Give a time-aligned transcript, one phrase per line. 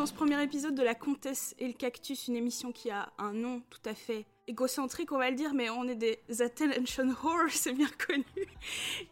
[0.00, 3.34] dans ce premier épisode de La Comtesse et le Cactus, une émission qui a un
[3.34, 7.50] nom tout à fait égocentrique, on va le dire, mais on est des attention whores,
[7.50, 8.24] c'est bien connu.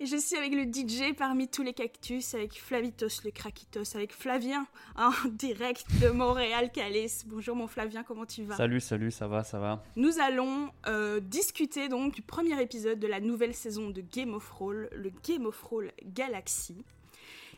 [0.00, 4.14] Et je suis avec le DJ parmi tous les cactus, avec Flavitos le Krakitos, avec
[4.14, 4.66] Flavien
[4.96, 7.09] en direct de Montréal, Calais.
[7.27, 8.57] Bonjour mon Flavien, comment tu vas?
[8.57, 9.84] Salut, salut, ça va, ça va.
[9.95, 14.48] Nous allons euh, discuter donc du premier épisode de la nouvelle saison de Game of
[14.52, 16.82] Roll, le Game of Roll Galaxy.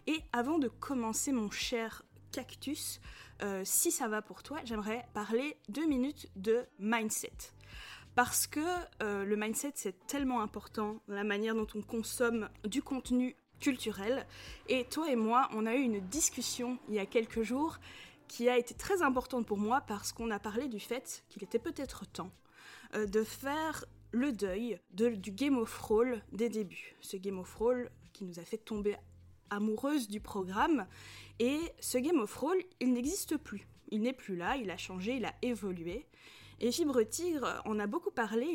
[0.09, 3.01] Et avant de commencer, mon cher cactus,
[3.43, 7.53] euh, si ça va pour toi, j'aimerais parler deux minutes de mindset.
[8.15, 8.61] Parce que
[9.03, 14.27] euh, le mindset, c'est tellement important la manière dont on consomme du contenu culturel.
[14.69, 17.79] Et toi et moi, on a eu une discussion il y a quelques jours
[18.27, 21.59] qui a été très importante pour moi parce qu'on a parlé du fait qu'il était
[21.59, 22.31] peut-être temps
[22.95, 26.97] euh, de faire le deuil du Game of Roll des débuts.
[27.01, 28.97] Ce Game of Roll qui nous a fait tomber
[29.51, 30.87] amoureuse du programme.
[31.39, 33.67] Et ce Game of Roll, il n'existe plus.
[33.91, 36.07] Il n'est plus là, il a changé, il a évolué.
[36.61, 38.47] Et Fibre Tigre en a beaucoup parlé,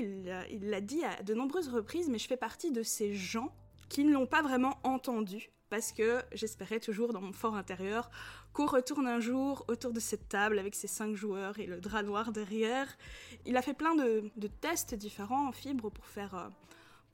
[0.52, 3.52] il l'a dit à de nombreuses reprises, mais je fais partie de ces gens
[3.90, 5.50] qui ne l'ont pas vraiment entendu.
[5.70, 8.12] Parce que j'espérais toujours dans mon fort intérieur
[8.54, 12.04] qu'on retourne un jour autour de cette table avec ses cinq joueurs et le drap
[12.04, 12.96] noir derrière.
[13.46, 16.48] Il a fait plein de, tests différents en fibre pour faire euh,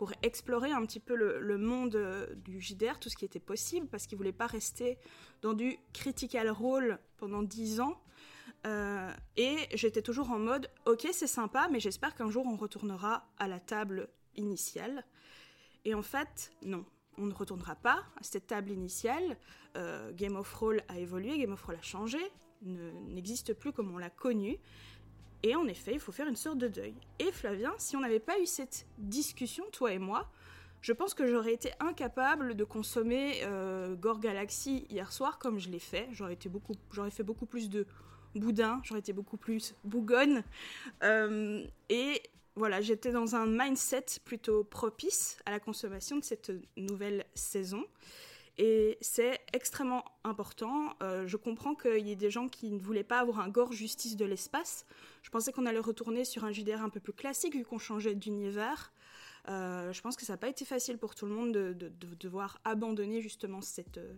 [0.02, 3.86] pour explorer un petit peu le, monde euh, du JDR, tout ce qui était possible,
[3.86, 4.98] parce qu'il voulait pas rester
[5.44, 8.02] dans du critical role pendant dix ans.
[8.66, 13.30] Euh, et j'étais toujours en mode, ok, c'est sympa, mais j'espère qu'un jour on retournera
[13.38, 15.06] à la table initiale.
[15.86, 16.84] Et en fait, non.
[17.20, 19.38] On ne retournera pas à cette table initiale.
[19.78, 22.18] Euh, Game of Roll a évolué, Game of Roll a changé,
[22.64, 24.58] n'existe plus comme on l'a connu.
[25.44, 26.94] Et en effet, il faut faire une sorte de deuil.
[27.20, 30.30] Et Flavien, si on n'avait pas eu cette discussion, toi et moi,
[30.82, 35.70] je pense que j'aurais été incapable de consommer euh, Gore Galaxy hier soir comme je
[35.70, 36.08] l'ai fait.
[36.12, 37.86] J'aurais, fait beaucoup plus de
[38.36, 40.44] boudin, j'aurais été beaucoup plus bougonne.
[41.04, 42.22] Euh, et
[42.56, 47.86] voilà, j'étais dans un mindset plutôt propice à la consommation de cette nouvelle saison.
[48.58, 50.96] Et c'est extrêmement important.
[51.02, 53.72] Euh, je comprends qu'il y ait des gens qui ne voulaient pas avoir un gore
[53.72, 54.86] justice de l'espace.
[55.24, 58.16] Je pensais qu'on allait retourner sur un JDR un peu plus classique vu qu'on changeait
[58.16, 58.92] d'univers.
[59.48, 62.60] Euh, je pense que ça n'a pas été facile pour tout le monde de, devoir
[62.64, 64.14] abandonner justement cette, euh,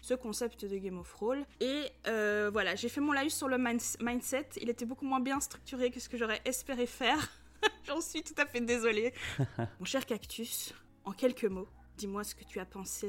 [0.00, 1.44] ce concept de Game of Roll.
[1.60, 4.48] Et voilà, j'ai fait mon live sur le mindset.
[4.60, 7.30] Il était beaucoup moins bien structuré que ce que j'aurais espéré faire.
[7.84, 9.12] J'en suis tout à fait désolée.
[9.78, 10.74] mon cher Cactus,
[11.04, 13.06] en quelques mots, dis-moi ce que tu as pensé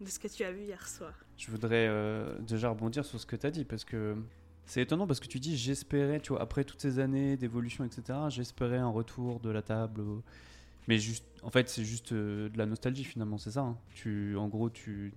[0.00, 1.12] de ce que tu as vu hier soir.
[1.36, 4.16] Je voudrais euh, déjà rebondir sur ce que tu as dit parce que
[4.64, 8.18] c'est étonnant parce que tu dis j'espérais, tu vois, après toutes ces années d'évolution, etc.,
[8.28, 10.02] j'espérais un retour de la table.
[10.86, 13.60] Mais juste, en fait, c'est juste euh, de la nostalgie finalement, c'est ça.
[13.60, 13.78] Hein.
[13.94, 15.12] Tu, en gros, tu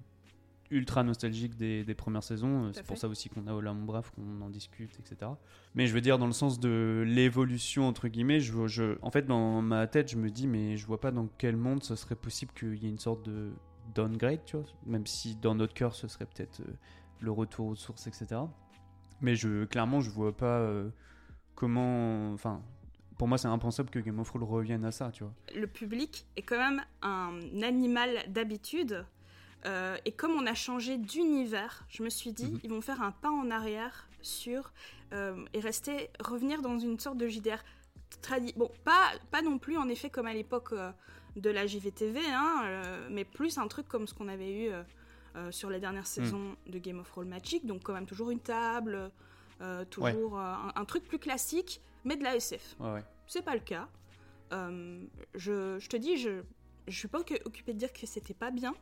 [0.71, 2.71] ultra nostalgique des, premières saisons.
[2.73, 5.31] C'est pour ça aussi qu'on a Ola Mon Brave, qu'on en discute, etc.
[5.75, 9.25] Mais je veux dire, dans le sens de l'évolution, entre guillemets, je, je, en fait,
[9.25, 12.15] dans ma tête, je me dis, mais je vois pas dans quel monde ce serait
[12.15, 13.51] possible qu'il y ait une sorte de
[13.93, 16.73] downgrade, tu vois, même si dans notre cœur ce serait peut-être euh,
[17.19, 18.41] le retour aux sources, etc.
[19.21, 20.89] Mais je, clairement, je vois pas euh,
[21.55, 22.33] comment.
[22.33, 22.61] Enfin,
[23.17, 25.33] pour moi, c'est impensable que Game of Thrones revienne à ça, tu vois.
[25.55, 29.05] Le public est quand même un animal d'habitude.
[29.67, 32.59] Euh, et comme on a changé d'univers, je me suis dit, mhm.
[32.63, 34.73] ils vont faire un pas en arrière sur
[35.53, 37.61] et rester, revenir dans une sorte de JDR.
[38.55, 40.73] Bon, pas, pas non plus en effet comme à l'époque
[41.35, 44.83] de la JVTV, hein, euh, mais plus un truc comme ce qu'on avait eu euh,
[45.35, 46.05] euh, sur les dernières hmm.
[46.05, 49.11] saisons de Game of Roll Magic, donc quand même toujours une table,
[49.91, 52.75] toujours un, truc plus classique, mais de la SF.
[53.27, 53.87] C'est pas le cas.
[54.51, 56.41] Je, te dis, je,
[56.87, 58.73] je suis pas occupée de dire que c'était pas bien.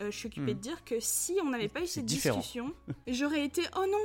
[0.00, 0.56] je suis occupée hmm.
[0.56, 2.74] de dire que si on n'avait pas eu cette discussion,
[3.06, 4.04] j'aurais été oh non,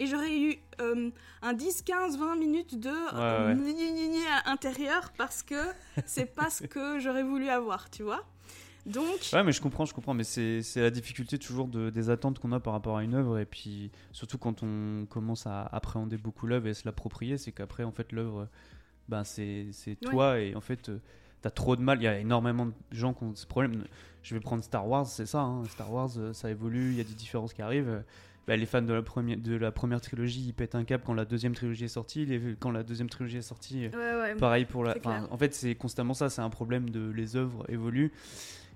[0.00, 1.10] et j'aurais eu euh,
[1.42, 5.54] un 10, 15, 20 minutes de ouais, à l'intérieur parce que
[6.06, 8.24] c'est pas ce que j'aurais voulu avoir, tu vois.
[8.86, 9.28] Donc...
[9.34, 12.52] Ouais, mais je comprends, je comprends, mais c'est la difficulté toujours de, des attentes qu'on
[12.52, 16.46] a par rapport à une œuvre, et puis surtout quand on commence à appréhender beaucoup
[16.46, 18.48] l'œuvre et se l'approprier, c'est qu'après, en fait, l'œuvre,
[19.10, 19.70] ben, c'est
[20.00, 20.98] toi, et en fait, euh,
[21.42, 22.00] t'as trop de mal.
[22.00, 23.84] Il y a énormément de gens qui ont ce problème.
[24.22, 25.40] Je vais prendre Star Wars, c'est ça.
[25.40, 25.64] Hein.
[25.66, 28.02] Star Wars, euh, ça évolue, il y a des différences qui arrivent.
[28.46, 31.14] Bah, les fans de la, première, de la première trilogie, ils pètent un cap quand
[31.14, 32.26] la deuxième trilogie est sortie.
[32.26, 33.88] Les, quand la deuxième trilogie est sortie,
[34.38, 34.96] pareil pour la.
[35.30, 36.30] En fait, c'est constamment ça.
[36.30, 38.12] C'est un problème de les œuvres évoluent.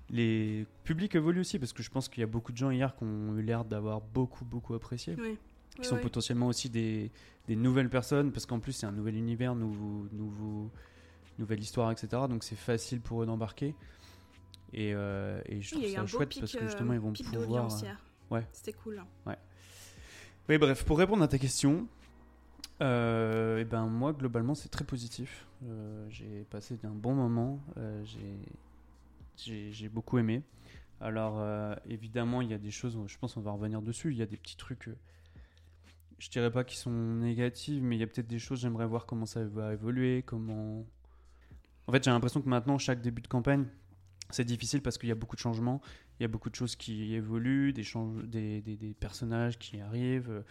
[0.09, 2.95] Les publics évoluent aussi parce que je pense qu'il y a beaucoup de gens hier
[2.95, 5.15] qui ont eu l'air d'avoir beaucoup, beaucoup apprécié.
[5.75, 7.11] Qui sont potentiellement aussi des,
[7.47, 10.71] des, nouvelles personnes parce qu'en plus, c'est un nouvel univers, nouveau, nouveau,
[11.37, 12.07] nouvelle histoire, etc.
[12.29, 13.75] Donc, c'est facile pour eux d'embarquer.
[14.73, 17.69] Et, euh, et, je trouve ça chouette parce que justement, ils vont pouvoir.
[18.31, 18.47] Ouais.
[18.53, 19.03] C'était cool.
[19.25, 19.37] Ouais.
[20.47, 21.87] Oui, bref, pour répondre à ta question,
[22.81, 25.47] euh, et ben moi globalement c'est très positif.
[25.65, 28.03] Euh, j'ai passé un bon moment, euh,
[29.37, 30.43] j'ai- beaucoup aimé.
[31.01, 34.17] Alors euh, évidemment il y a des choses, je pense on va revenir dessus, il
[34.17, 34.89] y a des petits trucs,
[36.19, 39.05] je dirais pas qui sont négatifs, mais il y a peut-être des choses, j'aimerais voir
[39.05, 40.85] comment ça va évoluer, comment...
[41.87, 43.65] En fait j'ai l'impression que maintenant chaque début de campagne
[44.29, 45.81] c'est difficile parce qu'il y a beaucoup de changements,
[46.19, 47.83] il y a beaucoup de choses qui évoluent, des,
[48.25, 50.41] des, des- des personnages qui arrivent, euh,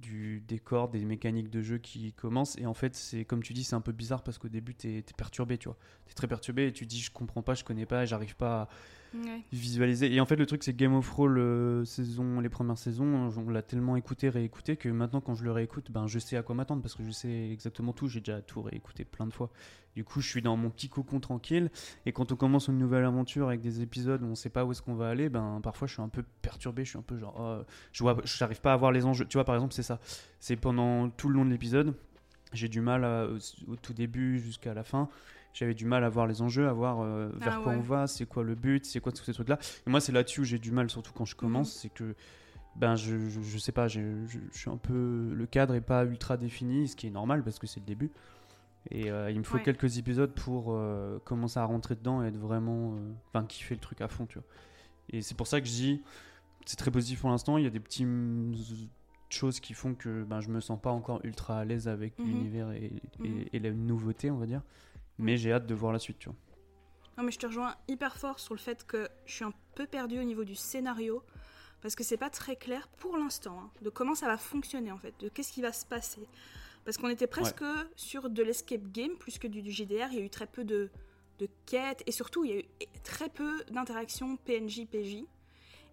[0.00, 2.58] du décor, des mécaniques de jeu qui commencent.
[2.58, 4.88] Et en fait, c'est comme tu dis, c'est un peu bizarre parce qu'au début, tu
[4.98, 5.76] es, perturbé, tu vois.
[6.06, 8.62] Tu es très perturbé et tu dis, je comprends pas, je connais pas, j'arrive pas
[8.62, 8.68] à
[9.14, 9.42] Ouais.
[9.52, 10.12] visualiser.
[10.12, 13.30] Et en fait, le truc, c'est que Game of Thrones, euh, saison, les premières saisons,
[13.36, 16.42] on l'a tellement écouté, réécouté, que maintenant, quand je le réécoute, ben, je sais à
[16.42, 18.08] quoi m'attendre parce que je sais exactement tout.
[18.08, 19.50] J'ai déjà tout réécouté plein de fois.
[19.94, 21.70] Du coup, je suis dans mon petit cocon tranquille.
[22.06, 24.72] Et quand on commence une nouvelle aventure avec des épisodes où on sait pas où
[24.72, 26.84] est-ce qu'on va aller, ben, parfois, je suis un peu perturbé.
[26.84, 29.26] Je suis un peu genre, oh, je vois, j'arrive pas à voir les enjeux.
[29.26, 30.00] Tu vois, par exemple, c'est ça.
[30.40, 31.94] C'est pendant tout le long de l'épisode,
[32.54, 33.26] j'ai du mal à-
[33.68, 35.08] au, tout début jusqu'à la fin.
[35.52, 38.06] J'avais du mal à voir les enjeux, à voir euh, vers Ah quoi on va,
[38.06, 39.58] c'est quoi le but, c'est quoi tous ces trucs-là.
[39.86, 41.80] Et moi, c'est là-dessus où j'ai du mal, surtout quand je commence, Mhm.
[41.82, 42.14] c'est que
[42.76, 46.06] ben je, je, je sais pas, je, je suis un peu le cadre est pas
[46.06, 48.10] ultra défini, ce qui est normal parce que c'est le début.
[48.90, 49.62] Et euh, il me faut Ouais.
[49.62, 53.80] quelques épisodes pour euh, commencer à rentrer dedans et être vraiment, euh, enfin kiffer le
[53.80, 54.46] truc à fond, tu vois.
[55.10, 56.02] Et c'est pour ça que je dis,
[56.66, 57.58] c'est très positif pour l'instant.
[57.58, 58.06] Il y a des petites
[59.30, 62.26] choses qui font que ben je me sens pas encore ultra à l'aise avec Mhm.
[62.26, 62.92] l'univers et,
[63.24, 63.44] et, Mhm.
[63.52, 64.62] et la nouveauté, on va dire.
[65.18, 66.36] Mais j'ai hâte de voir la suite, tu vois.
[67.18, 69.86] Non, mais je te rejoins hyper fort sur le fait que je suis un peu
[69.86, 71.22] perdue au niveau du scénario.
[71.82, 74.98] Parce que c'est pas très clair pour l'instant hein, de comment ça va fonctionner en
[74.98, 76.28] fait, de qu'est-ce qui va se passer.
[76.84, 77.62] Parce qu'on était presque
[77.96, 80.08] sur de l'escape game plus que du, du JDR.
[80.10, 80.90] Il y a eu très peu de,
[81.38, 82.64] de quêtes et surtout il y a eu
[83.04, 85.24] très peu d'interactions PNJ-PJ.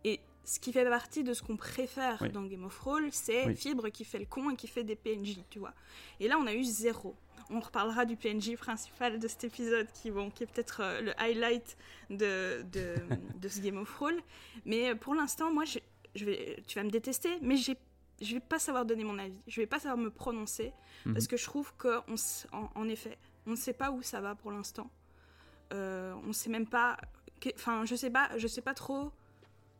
[0.05, 2.31] Et ce qui fait partie de ce qu'on préfère Oui.
[2.31, 3.55] dans Game of Thrones, c'est Oui.
[3.55, 5.73] Fibre qui fait le con et qui fait des PNJ, tu vois.
[6.19, 7.15] Et là, on a eu zéro.
[7.51, 11.19] On reparlera du PNJ principal de cet épisode qui, bon, qui est peut-être euh, le
[11.21, 11.77] highlight
[12.09, 12.95] de, de,
[13.41, 14.19] de ce Game of Thrones.
[14.65, 15.79] Mais euh, pour l'instant, moi, je,
[16.15, 17.75] je vais, tu vas me détester, mais j'ai,
[18.21, 19.39] je vais pas savoir donner mon avis.
[19.47, 20.73] Je vais pas savoir me prononcer
[21.05, 21.13] Mhm.
[21.13, 22.03] parce que je trouve qu'en
[22.51, 24.89] en, en effet, on ne sait pas où ça va pour l'instant.
[25.73, 26.97] Euh, on sait même pas.
[27.55, 29.11] Enfin, je sais pas, je sais pas trop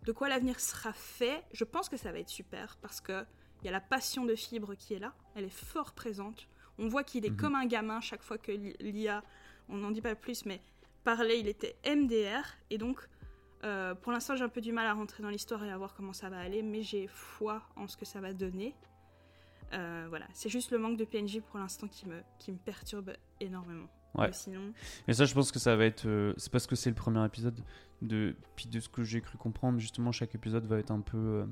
[0.06, 1.44] de quoi l'avenir sera fait.
[1.51, 3.25] Je pense que ça va être super parce que
[3.62, 5.13] il y a la passion de Fibre qui est là.
[5.35, 6.47] Elle est fort présente.
[6.77, 7.38] On voit qu'il est Mhm.
[7.38, 9.21] comme un gamin chaque fois que l'IA,
[9.68, 10.62] on n'en dit pas plus, mais
[11.03, 12.44] parlait, il était MDR.
[12.69, 13.01] Et donc,
[13.63, 15.94] euh, pour l'instant, j'ai un peu du mal à rentrer dans l'histoire et à voir
[15.95, 18.75] comment ça va aller, mais j'ai foi en ce que ça va donner.
[19.73, 23.11] Euh, voilà, c'est juste le manque de PNJ pour l'instant qui me, qui me perturbe
[23.39, 23.88] énormément.
[24.15, 24.27] Ouais.
[24.27, 24.73] Mais sinon,
[25.07, 26.07] Et ça, je pense que ça va être.
[26.07, 27.63] euh, c'est parce que c'est le premier épisode.
[28.01, 31.45] De, puis de ce que j'ai cru comprendre, justement, chaque épisode va être un peu.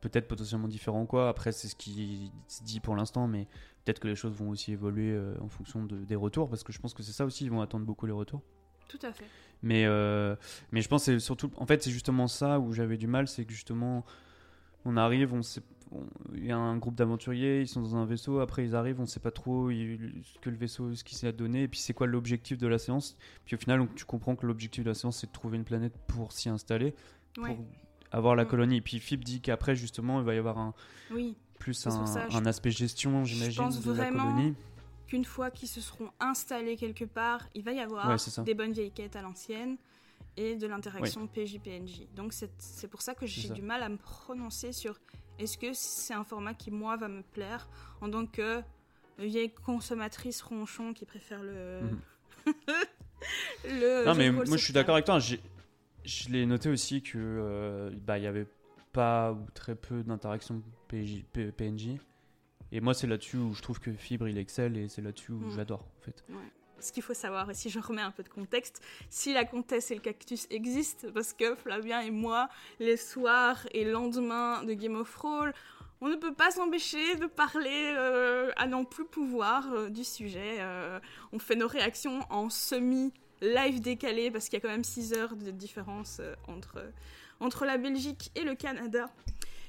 [0.00, 1.28] peut-être potentiellement différent, quoi.
[1.28, 3.46] Après, c'est ce qui se dit pour l'instant, mais
[3.84, 6.80] peut-être que les choses vont aussi évoluer en fonction de- des retours, parce que je
[6.80, 8.42] pense que c'est ça aussi, ils vont attendre beaucoup les retours.
[8.98, 9.26] Tout à fait.
[9.62, 10.34] Mais, euh,
[10.72, 11.50] mais je pense que c'est surtout.
[11.56, 14.04] En fait, c'est justement ça où j'avais du mal, c'est que justement,
[14.84, 15.62] on arrive, on sait.
[16.34, 19.04] Il y a un groupe d'aventuriers, ils sont dans un vaisseau, après ils arrivent, on
[19.06, 21.92] sait pas trop il- ce que le vaisseau, ce qu'il s'est donné, et puis c'est
[21.92, 23.16] quoi l'objectif de la séance?
[23.44, 25.92] Puis au final, tu comprends que l'objectif de la séance, c'est de trouver une planète
[26.06, 26.94] pour s'y installer,
[27.36, 27.54] Ouais.
[27.54, 27.58] pour
[28.10, 28.48] avoir la Mm.
[28.48, 28.76] colonie.
[28.78, 30.72] Et puis Fib dit qu'après, justement, il va y avoir un,
[31.12, 34.54] Oui, plus un, ça, je- un aspect gestion, j'imagine, de la colonie.
[35.12, 38.72] Qu'une fois qu'ils se seront installés quelque part, il va y avoir Ouais, des bonnes
[38.72, 39.76] vieilles quêtes à l'ancienne
[40.38, 42.06] et de l'interaction PJ-PNJ.
[42.16, 44.98] Donc c'est pour ça que j'ai du mal à me prononcer sur
[45.38, 47.68] est-ce que c'est un format qui, moi, va me plaire
[48.00, 48.62] en tant que
[49.18, 51.80] vieille consommatrice ronchon qui préfère le...
[51.82, 52.00] Mhm.
[53.64, 55.18] le Non, mais moi je suis d'accord avec toi.
[55.18, 58.46] Je l'ai noté aussi que euh, bah il y avait
[58.94, 60.02] pas ou très peu
[61.34, 61.98] P- PNJ.
[62.72, 65.36] Et moi c'est là-dessus où je trouve que Fibre il excelle et c'est là-dessus où
[65.40, 65.54] Mm.
[65.54, 66.24] j'adore en fait.
[66.80, 69.92] Ce qu'il faut savoir, et si je remets un peu de contexte, si la comtesse
[69.92, 72.48] et le cactus existent, parce que Flavien et moi,
[72.80, 75.52] les soirs et lendemains de Game of Thrones,
[76.00, 80.56] on ne peut pas s'empêcher de parler euh, à n'en plus pouvoir euh, du sujet.
[80.58, 80.98] Euh,
[81.30, 85.36] on fait nos réactions en semi-live décalé, parce qu'il y a quand même 6 heures
[85.36, 86.82] de différence entre,
[87.38, 89.06] entre la Belgique et le Canada.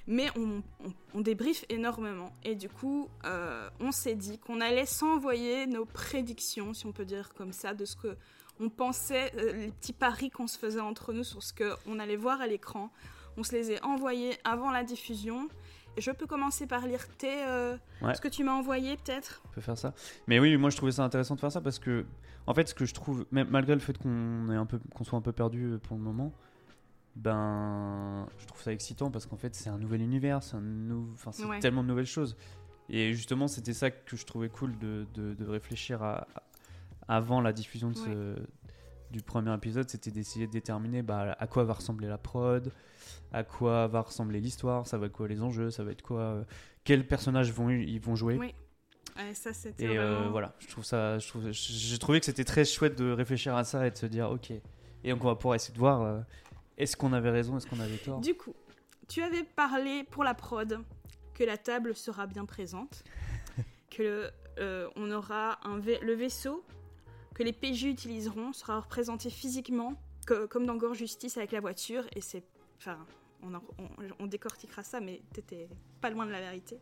[0.05, 2.33] Mais on, on, on débriefe énormément.
[2.43, 7.05] Et du coup, euh, on s'est dit qu'on allait s'envoyer nos prédictions, si on peut
[7.05, 8.17] dire comme ça, de ce que
[8.59, 12.17] on pensait, euh, les petits paris qu'on se faisait entre nous sur ce qu'on allait
[12.17, 12.91] voir à l'écran.
[13.37, 15.47] On se les a envoyés avant la diffusion.
[15.97, 18.13] Je peux commencer par lire tes, euh, Ouais.
[18.13, 19.41] ce que tu m'as envoyé peut-être.
[19.45, 19.93] On peut faire ça.
[20.27, 22.05] Mais oui, moi je trouvais ça intéressant de faire ça parce que
[22.45, 25.77] en fait ce que je trouve, même malgré le fait qu'on soit un peu perdu
[25.83, 26.31] pour le moment,
[27.15, 31.31] ben je trouve ça excitant parce qu'en fait, c'est un nouvel univers, c'est un enfin,
[31.31, 32.35] c'est tellement de nouvelles choses.
[32.89, 36.27] Et justement, c'était ça que je trouvais cool de, de, réfléchir à,
[37.07, 38.35] avant la diffusion de ce,
[39.13, 42.71] du premier épisode, c'était d'essayer de déterminer bah, à quoi va ressembler la prod,
[43.31, 46.19] à quoi va ressembler l'histoire, ça va être quoi les enjeux, ça va être quoi,
[46.19, 46.43] euh,
[46.83, 48.37] quels personnages vont ils vont jouer.
[48.37, 48.53] Oui.
[49.33, 52.65] ça, c'était et euh, voilà, je trouve ça, je trouve, j'ai trouvé que c'était très
[52.65, 54.51] chouette de réfléchir à ça et de se dire ok.
[55.05, 56.19] Et donc on va pouvoir essayer de voir euh,
[56.77, 58.19] est-ce qu'on avait raison, est-ce qu'on avait tort.
[58.19, 58.55] Du coup,
[59.07, 60.79] tu avais parlé pour la prod
[61.33, 63.03] que la table sera bien présente,
[63.89, 64.31] que
[64.95, 66.63] on aura un le vaisseau
[67.33, 69.99] que les PJ utiliseront sera représenté physiquement,
[70.49, 72.43] comme dans Gore Justice avec la voiture, et c'est.
[72.77, 72.97] Enfin,
[74.19, 75.67] on, décortiquera ça, mais t'étais
[75.99, 76.79] pas loin de la vérité.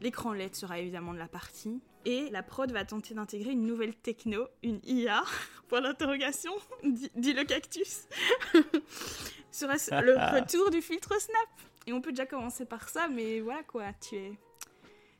[0.00, 1.80] L'écran LED sera évidemment de la partie.
[2.04, 5.22] Et la prod va tenter d'intégrer une nouvelle techno, une IA,
[5.68, 6.52] point d'interrogation,
[6.84, 8.06] dit, le cactus.
[9.50, 11.48] Serait-ce le retour du filtre Snap
[11.86, 14.32] Et on peut déjà commencer par ça, mais voilà quoi, tu es.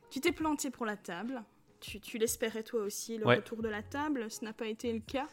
[0.09, 1.43] Tu t'es planté pour la table
[1.79, 4.29] tu, l'espérais toi aussi, le retour de la table.
[4.29, 5.27] Ce n'a pas été le cas.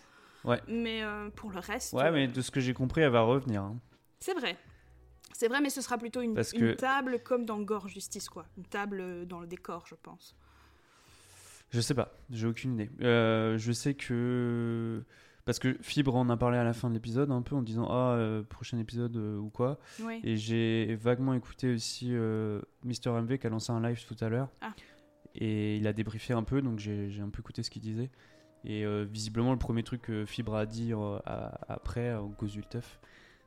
[0.45, 0.61] Ouais.
[0.69, 1.93] Mais euh, pour le reste.
[1.93, 3.63] Ouais, mais de ce que j'ai compris, elle va revenir.
[3.63, 3.77] Hein.
[4.21, 4.57] C'est vrai.
[5.39, 6.35] C'est vrai, mais ce sera plutôt une,
[6.77, 8.47] table comme dans Gore Justice, quoi.
[8.57, 10.37] Une table euh, dans le décor, je pense.
[11.71, 12.91] Je sais pas, j'ai aucune idée.
[13.03, 15.03] Euh, je sais que.
[15.45, 17.87] Parce que Fibre en a parlé à la fin de l'épisode, un peu en disant
[17.89, 19.79] Ah, prochain épisode ou quoi.
[20.25, 22.13] Et j'ai vaguement écouté aussi
[22.85, 24.49] Mister MV qui a lancé un live tout à l'heure.
[24.61, 24.75] Ah.
[25.37, 28.11] Et il a débriefé un peu, donc j'ai un peu écouté ce qu'il disait.
[28.67, 31.19] Et euh, visiblement, le premier truc que Fibre a dit euh,
[31.69, 32.99] après, en Gozulteuf,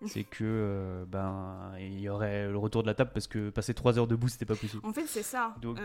[0.05, 3.73] c'est que euh, ben il y aurait le retour de la table parce que passer
[3.73, 4.81] trois heures debout c'était pas possible.
[4.85, 5.55] En fait c'est ça.
[5.61, 5.77] Donc,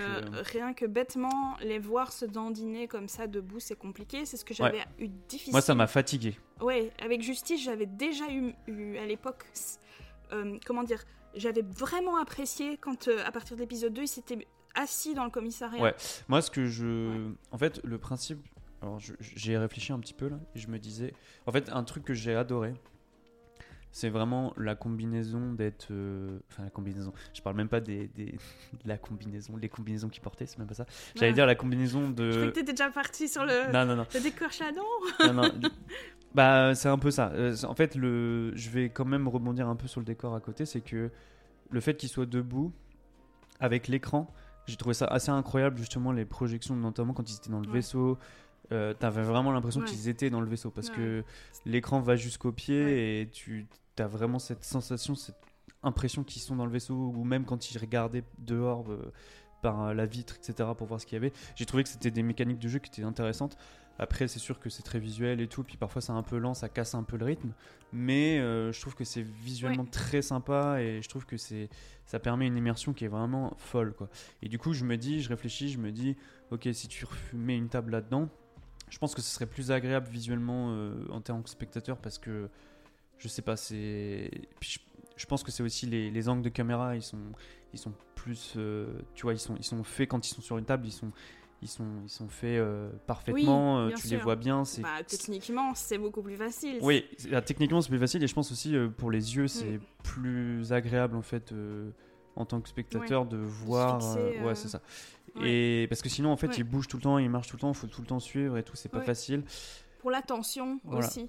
[0.53, 4.25] rien que bêtement les voir se dandiner comme ça debout c'est compliqué.
[4.25, 5.53] C'est ce que j'avais eu difficile.
[5.53, 6.39] Moi ça m'a fatigué.
[6.61, 9.45] Ouais, avec Justice j'avais déjà eu, eu à l'époque
[10.65, 11.05] comment dire
[11.35, 15.83] j'avais vraiment apprécié quand à partir de l'épisode 2 il s'était assis dans le commissariat.
[15.83, 15.95] Ouais,
[16.29, 17.31] moi ce que je.
[17.51, 18.45] En fait, le principe.
[18.83, 21.15] Alors j'ai réfléchi un petit peu là, et je me disais.
[21.47, 22.75] En fait, un truc que j'ai adoré,
[23.95, 25.87] c'est vraiment la combinaison d'être.
[25.93, 27.13] Euh, enfin, la combinaison.
[27.33, 28.33] Je parle même pas des, des,
[28.73, 30.85] de la combinaison, les combinaisons qu'ils portaient, c'est même pas ça.
[31.15, 32.25] J'allais dire la combinaison de.
[32.25, 33.73] Je croyais que t'étais déjà parti sur le.
[33.73, 34.07] Non, non, non.
[34.13, 34.49] Le décor
[35.21, 35.51] Non, non.
[36.35, 37.31] Bah, c'est un peu ça.
[37.35, 38.51] Euh, en fait, le...
[38.57, 40.67] je vais quand même rebondir un peu sur le décor à côté.
[40.67, 41.13] C'est que
[41.71, 42.73] le fait qu'il soit debout,
[43.61, 44.29] avec l'écran,
[44.67, 48.19] j'ai trouvé ça assez incroyable, justement, les projections, notamment quand ils étaient dans le vaisseau.
[48.73, 51.23] Euh, T'avais vraiment l'impression qu'ils étaient dans le vaisseau parce que
[51.67, 53.69] l'écran va jusqu'au pied et tu
[54.03, 55.37] as vraiment cette sensation, cette
[55.83, 59.13] impression qu'ils sont dans le vaisseau ou même quand ils regardaient dehors euh,
[59.63, 61.33] par la vitre, etc., pour voir ce qu'il y avait.
[61.57, 63.57] J'ai trouvé que c'était des mécaniques de jeu qui étaient intéressantes.
[63.99, 66.55] Après, c'est sûr que c'est très visuel et tout, puis parfois c'est un peu lent,
[66.55, 67.53] ça casse un peu le rythme,
[67.93, 71.69] mais euh, je trouve que c'est visuellement très sympa et je trouve que c'est
[72.05, 74.09] ça permet une immersion qui est vraiment folle quoi.
[74.43, 76.17] Et du coup, je me dis, je réfléchis, je me dis,
[76.51, 78.29] ok, si tu mets une table là-dedans,
[78.91, 82.51] je pense que ce serait plus agréable visuellement euh, en tant que spectateur parce que
[83.19, 84.31] je sais pas, c'est,
[84.61, 87.19] je, pense que c'est aussi les, les, angles de caméra, ils sont
[87.73, 90.59] ils sont plus, euh, tu vois, ils sont ils sont faits quand ils sont sur
[90.59, 91.11] une table, ils sont
[91.65, 94.67] ils sont, ils sont faits euh, parfaitement, euh, tu les vois bien.
[94.67, 94.83] C'est...
[94.83, 96.79] Bah, techniquement, c'est beaucoup plus facile.
[96.83, 99.79] Oui, ah, techniquement, c'est plus facile et je pense aussi euh, pour les yeux, c'est
[99.79, 99.83] mm.
[100.03, 101.55] plus agréable en fait
[102.37, 104.17] en tant que spectateur de voir.
[104.45, 104.83] ouais, c'est ça.
[105.43, 107.61] Et parce que sinon, en fait, il bouge tout le temps, il marche tout le
[107.63, 109.43] temps, il faut tout le temps suivre et tout, c'est pas facile.
[110.01, 111.29] Pour l'attention aussi.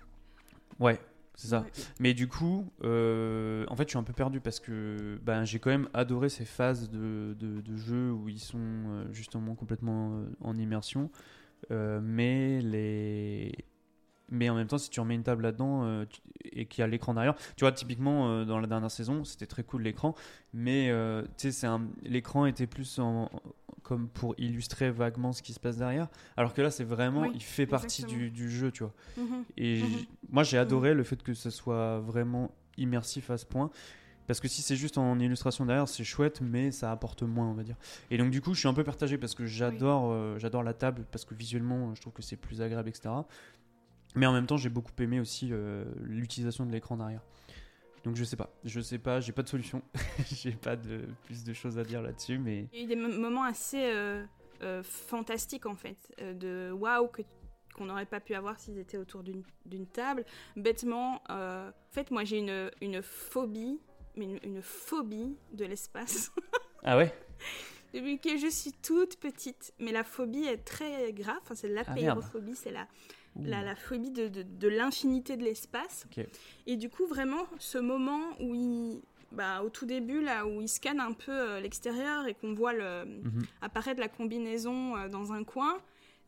[0.79, 0.99] Ouais,
[1.35, 1.65] c'est ça.
[1.99, 5.59] Mais du coup, euh, en fait, je suis un peu perdu parce que ben, j'ai
[5.59, 10.25] quand même adoré ces phases de, de, jeu où ils sont euh, justement complètement euh,
[10.41, 11.09] en immersion.
[11.69, 13.53] mais les
[14.31, 16.03] mais en même temps si tu remets une table là-dedans
[16.51, 19.61] et qu'il y a l'écran derrière tu vois typiquement dans la dernière saison c'était très
[19.61, 20.15] cool l'écran
[20.51, 20.91] mais
[21.37, 21.67] tu sais
[22.01, 23.29] l'écran était plus en,
[23.85, 26.07] comme pour illustrer vaguement ce qui se passe derrière.
[26.37, 28.93] Alors que là, c'est vraiment, il fait partie du, du, jeu, tu vois.
[29.15, 29.43] Mhm.
[29.57, 30.05] Et mhm.
[30.29, 30.97] Moi, j'ai adoré mhm.
[30.97, 33.69] le fait que ce soit vraiment immersif à ce point.
[34.27, 37.53] Parce que si c'est juste en illustration derrière, c'est chouette, mais ça apporte moins, on
[37.53, 37.75] va dire.
[38.09, 40.73] Et donc, du coup, je suis un peu partagé parce que j'adore euh, j'adore la
[40.73, 43.13] table, parce que visuellement, je trouve que c'est plus agréable, etc.
[44.15, 47.21] Mais en même temps, j'ai beaucoup aimé aussi euh, l'utilisation de l'écran derrière.
[48.05, 49.81] Donc je sais pas, je sais pas, j'ai pas de solution,
[50.31, 52.95] j'ai pas de plus de choses à dire là-dessus, mais il y a eu des
[52.95, 54.23] moments assez euh,
[54.61, 57.23] euh, fantastiques en fait, euh, de waouh que
[57.75, 60.25] qu'on n'aurait pas pu avoir s'ils étaient autour d'une table.
[60.55, 63.79] Bêtement, en fait, moi j'ai une, une phobie,
[64.15, 66.31] mais une, phobie de l'espace.
[66.83, 67.13] ah ouais?
[67.93, 71.37] Depuis que je suis toute petite, mais la phobie est très grave.
[71.43, 72.87] Enfin, c'est l'apérophobie, ah, c'est la
[73.43, 76.07] la, phobie de, de, l'infinité de l'espace.
[76.67, 79.01] Et du coup, vraiment, ce moment où il,
[79.31, 82.73] bah, au tout début, là où il scanne un peu euh, l'extérieur et qu'on voit
[82.73, 83.45] le, Mhm.
[83.61, 85.77] apparaître la combinaison euh, dans un coin,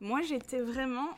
[0.00, 1.08] moi j'étais vraiment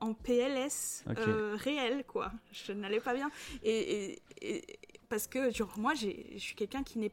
[0.00, 1.18] en PLS Ok.
[1.18, 2.32] euh, réel, quoi.
[2.52, 3.30] Je n'allais pas bien.
[3.62, 4.64] Et, et- et-
[5.08, 7.12] parce que, genre, moi, j'ai- je suis quelqu'un qui n'est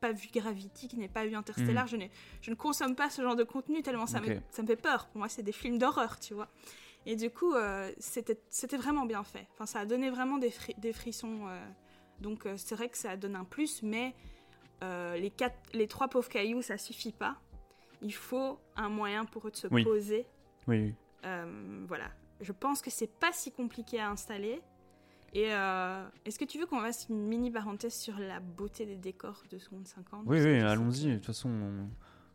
[0.00, 1.86] pas vu Gravity, qui n'est pas vu Interstellar.
[1.86, 2.10] Je, n'ai-
[2.42, 5.06] je ne consomme pas ce genre de contenu tellement ça, me, ça me fait peur.
[5.08, 6.48] Pour moi, c'est des films d'horreur, tu vois.
[7.06, 9.46] Et du coup, euh, c'était c'était vraiment bien fait.
[9.52, 11.46] Enfin, ça a donné vraiment des, fri- des frissons.
[11.48, 11.64] euh,
[12.20, 14.14] donc, c'est vrai que ça donne un plus, mais
[14.82, 17.36] les, quatre, les trois pauvres cailloux, ça suffit pas.
[18.02, 19.84] Il faut un moyen pour eux de se Oui.
[19.84, 20.26] poser.
[20.66, 20.94] Oui, oui.
[21.26, 22.06] Euh, voilà.
[22.40, 24.60] Je pense que c'est pas si compliqué à installer.
[25.34, 28.96] Et euh, est-ce que tu veux qu'on fasse une mini parenthèse sur la beauté des
[28.96, 31.08] décors de seconde 50 Oui, oui, allons-y.
[31.10, 31.88] De toute façon, on-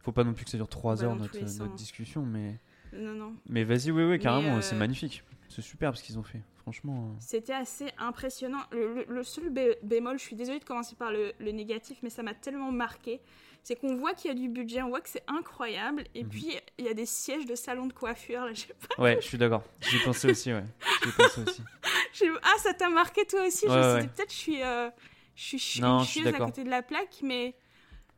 [0.04, 2.60] faut pas non plus que ça dure 3 Va heures notre, notre discussion, mais,
[2.94, 3.36] Non, non.
[3.48, 5.24] mais vas-y, oui, oui, carrément, euh, c'est magnifique.
[5.50, 6.42] C'est super ce qu'ils ont fait.
[6.58, 7.16] Franchement.
[7.20, 8.62] C'était assez impressionnant.
[8.72, 12.00] Le, le- le seul bé- bémol, je suis désolée de commencer par le, le négatif,
[12.04, 13.20] mais ça m'a tellement marqué.
[13.64, 16.04] C'est qu'on voit qu'il y a du budget, on voit que c'est incroyable.
[16.16, 16.30] Et Mhm.
[16.30, 18.42] puis, il y a des sièges de salon de coiffure.
[18.46, 19.02] Là, je sais pas.
[19.02, 19.64] Ouais, je suis d'accord.
[19.82, 20.64] J'y pensais aussi, ouais.
[21.04, 21.62] J'y pensais aussi.
[22.14, 23.66] Je sais- Ah, ça t'a marqué toi aussi?
[23.68, 24.02] Je me suis ouais.
[24.02, 24.90] dit, peut-être je suis, euh,
[25.36, 27.56] je suis Non, je suis à côté de la plaque, mais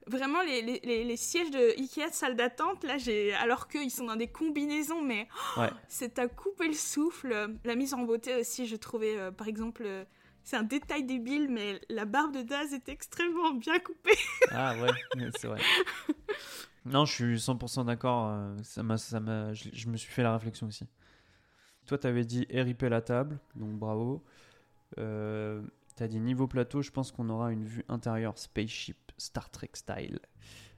[0.07, 3.91] vraiment, les, les, les- les sièges de Ikea de salle d'attente, là, j'ai alors qu'ils
[3.91, 5.69] sont dans des combinaisons, mais oh, Ouais.
[5.89, 7.49] c'est à couper le souffle.
[7.65, 10.03] La mise en beauté aussi, je trouvais, euh, par exemple, euh,
[10.43, 14.11] c'est un détail débile, mais la barbe de Daz est extrêmement bien coupée.
[14.51, 15.61] Ah ouais, c'est vrai.
[16.85, 18.27] Non, je suis 100% d'accord.
[18.29, 20.85] euh, Ça m'a, ça m'a, je, je me suis fait la réflexion aussi.
[21.85, 24.23] Toi, t'avais dit RIP la table, donc bravo.
[24.97, 25.61] Euh,
[25.95, 30.19] T'as dit niveau plateau, je pense qu'on aura une vue intérieure spaceship Star Trek style,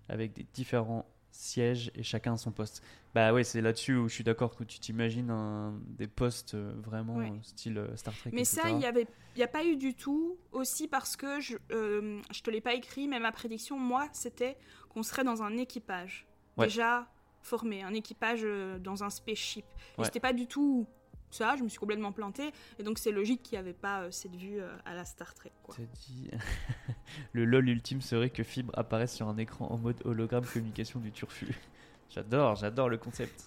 [0.09, 1.05] avec des différents
[1.35, 2.83] sièges et chacun son poste.
[3.13, 6.73] Bah ouais, c'est là-dessus où je suis d'accord que tu t'imagines un, des postes euh,
[6.83, 7.29] vraiment Ouais.
[7.31, 8.31] euh, style euh, Star Trek.
[8.33, 10.37] Mais ça, il n'y avait, y a pas eu du tout.
[10.51, 14.57] Aussi parce que je, euh, je te l'ai pas écrit, mais ma prédiction, moi, c'était
[14.89, 16.25] qu'on serait dans un équipage
[16.57, 16.67] Ouais.
[16.67, 17.07] déjà
[17.41, 18.45] formé, un équipage
[18.79, 19.65] dans un spaceship.
[19.97, 20.05] Et Ouais.
[20.05, 20.87] c'était pas du tout
[21.35, 21.55] ça.
[21.57, 22.51] Je me suis complètement plantée.
[22.79, 25.33] Et donc c'est logique qu'il n'y avait pas euh, cette vue euh, à la Star
[25.33, 25.51] Trek.
[25.63, 25.75] Quoi.
[26.07, 26.31] Dit
[27.33, 31.11] le lol ultime serait que Fibre apparaisse sur un écran en mode hologramme communication du
[31.11, 31.47] turfu.
[32.09, 33.45] J'adore, j'adore le concept.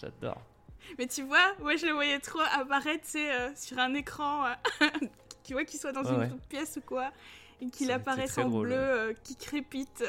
[0.00, 0.40] J'adore.
[0.98, 4.86] Mais tu vois, moi je le voyais trop apparaître euh, sur un écran, euh,
[5.44, 6.38] tu vois, qu'il soit dans Ouais, une ouais.
[6.48, 7.12] pièce ou quoi,
[7.60, 10.04] et qu'il apparaisse en drôle, bleu, qui crépite.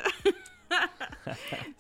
[1.26, 1.36] ça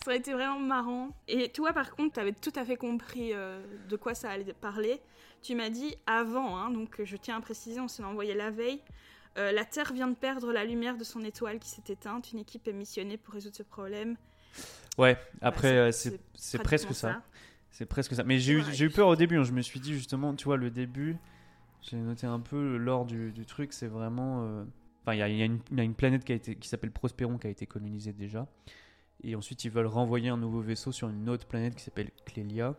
[0.07, 1.09] aurait été vraiment marrant.
[1.27, 4.53] Et toi, par contre, tu avais tout à fait compris euh, de quoi ça allait
[4.53, 4.99] parler.
[5.41, 8.81] Tu m'as dit avant, hein, donc je tiens à préciser, on s'est envoyé la veille.
[9.37, 12.31] euh, la Terre vient de perdre la lumière de son étoile qui s'est éteinte.
[12.31, 14.17] Une équipe est missionnée pour résoudre ce problème.
[14.97, 17.21] Ouais, après, c'est- euh, c'est presque ça.
[17.71, 18.23] C'est presque ça.
[18.25, 18.73] Mais j'ai eu, Ouais.
[18.73, 19.37] j'ai eu peur au début.
[19.39, 19.43] hein.
[19.43, 21.15] Je me suis dit justement, tu vois, le début,
[21.81, 23.71] j'ai noté un peu l'or du, du truc.
[23.73, 24.43] C'est vraiment.
[24.43, 24.63] euh,
[25.01, 28.47] Enfin, il y a, une- planète qui, s'appelle Prospéron qui a été colonisée déjà.
[29.23, 32.75] Et ensuite, ils veulent renvoyer un nouveau vaisseau sur une autre planète qui s'appelle Clélia.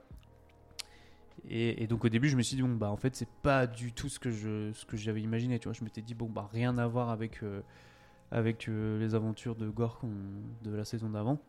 [1.49, 3.93] Et, donc au début, je me suis dit, bon, bah en fait, c'est pas du
[3.93, 5.59] tout ce que je ce que j'avais imaginé.
[5.59, 7.61] Tu vois, je m'étais dit, bon, bah rien à voir avec, euh,
[8.31, 10.01] avec euh, les aventures de Gore
[10.63, 11.41] de la saison d'avant.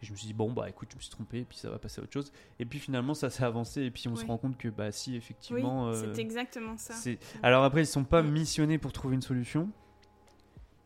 [0.00, 1.70] Et je me suis dit, bon, bah écoute, je me suis trompé, et puis ça
[1.70, 2.32] va passer à autre chose.
[2.60, 5.10] Et puis finalement, ça s'est avancé, et puis on se rend compte que, bah si,
[5.10, 5.88] Oui, effectivement.
[5.88, 6.94] euh, c'est exactement ça.
[7.42, 9.68] Alors après, ils sont pas missionnés pour trouver une solution.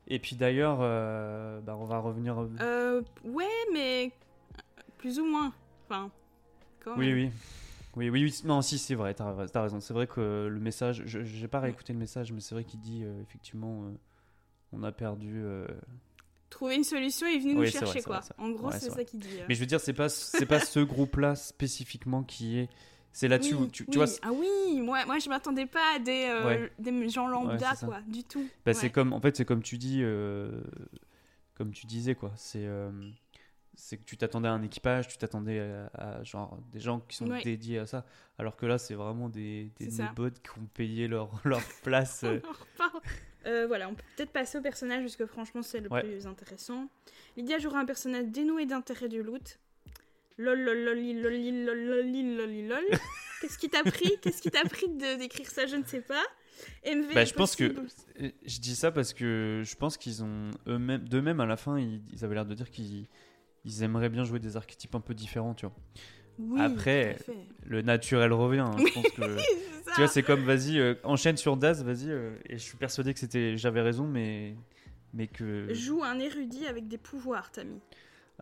[0.09, 2.37] Et puis d'ailleurs, euh, bah, on va revenir.
[2.61, 4.13] Euh, ouais, mais
[4.99, 5.53] plus ou moins.
[5.85, 6.11] Enfin,
[6.81, 7.31] quand oui, oui.
[7.95, 8.41] Oui, oui, oui.
[8.45, 9.81] Non, si, c'est vrai, t'as as raison.
[9.81, 12.81] C'est vrai que le message, je j'ai pas réécouté le message, mais c'est vrai qu'il
[12.81, 13.91] dit euh, effectivement, euh,
[14.73, 15.43] on a perdu.
[16.53, 18.21] Trouver une solution et venir Oui, nous chercher, quoi.
[18.21, 19.29] vrai, En gros, Ouais, c'est ça qu'il dit.
[19.41, 19.45] euh.
[19.49, 22.69] Mais je veux dire, c'est pas, c'est pas ce groupe-là spécifiquement qui est.
[23.15, 24.05] C'est là-dessus Oui, où tu, tu oui.
[24.05, 26.73] vois, Ah oui, moi, moi je m'attendais pas à des, euh, Ouais.
[26.79, 28.47] des gens lambda, Ouais, quoi, du tout.
[28.65, 30.63] Bah, c'est comme en fait c'est comme tu dis euh,
[31.55, 32.91] comme tu disais quoi c'est euh,
[33.75, 37.17] c'est que tu t'attendais à un équipage tu t'attendais à, à, genre des gens qui
[37.17, 37.43] sont Ouais.
[37.43, 38.05] dédiés à ça
[38.39, 42.41] alors que là c'est vraiment des des nobots qui ont payé leur leur place euh.
[43.45, 46.03] Euh, voilà, on peut peut-être passer au personnage parce que franchement c'est le Ouais.
[46.05, 46.89] plus intéressant.
[47.37, 49.59] Lydia jouera un personnage dénoué d'intérêt du loot.
[50.39, 51.33] Lol lol loli lol
[51.65, 52.85] loli loli lol.
[53.41, 54.13] Qu'est-ce qui t'a pris?
[54.23, 55.67] Qu'est-ce qui t'a pris de d'écrire ça?
[55.67, 56.23] Je ne sais pas.
[56.87, 57.75] MV Bah, je pense que
[58.47, 62.01] je dis ça parce que je pense qu'ils ont eux-mêmes d'eux-mêmes à la fin ils,
[62.13, 63.09] ils avaient l'air de dire qu'ils
[63.65, 65.75] ils aimeraient bien jouer des archétypes un peu différents tu vois
[66.39, 67.17] Oui, après,
[67.65, 68.77] le naturel revient hein.
[68.79, 69.37] je pense que.
[69.95, 72.11] Tu vois, c'est comme, vas-y, euh, enchaîne sur Daz, vas-y.
[72.11, 74.57] euh, et je suis persuadé que c'était, j'avais raison, mais,
[75.13, 75.73] mais que.
[75.75, 77.81] Joue un érudit avec des pouvoirs, t'as mis.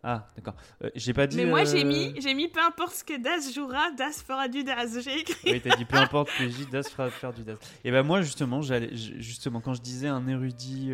[0.03, 0.55] Ah, d'accord.
[0.85, 1.37] Euh, j'ai pas dit.
[1.37, 4.47] Mais moi j'ai euh, mis, j'ai mis peu importe ce que Das jouera, Das fera
[4.49, 5.01] du Das.
[5.01, 5.53] J'ai écrit.
[5.53, 7.59] Oui, t'as dit peu importe que J, Daz fera faire du Daz.
[7.85, 10.93] Et ben moi, justement, j'allais, justement, quand je disais un érudit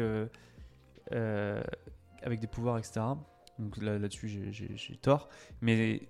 [1.10, 3.00] avec des pouvoirs, etc.
[3.58, 5.28] Donc là, là-dessus, j'ai tort.
[5.60, 6.02] Mais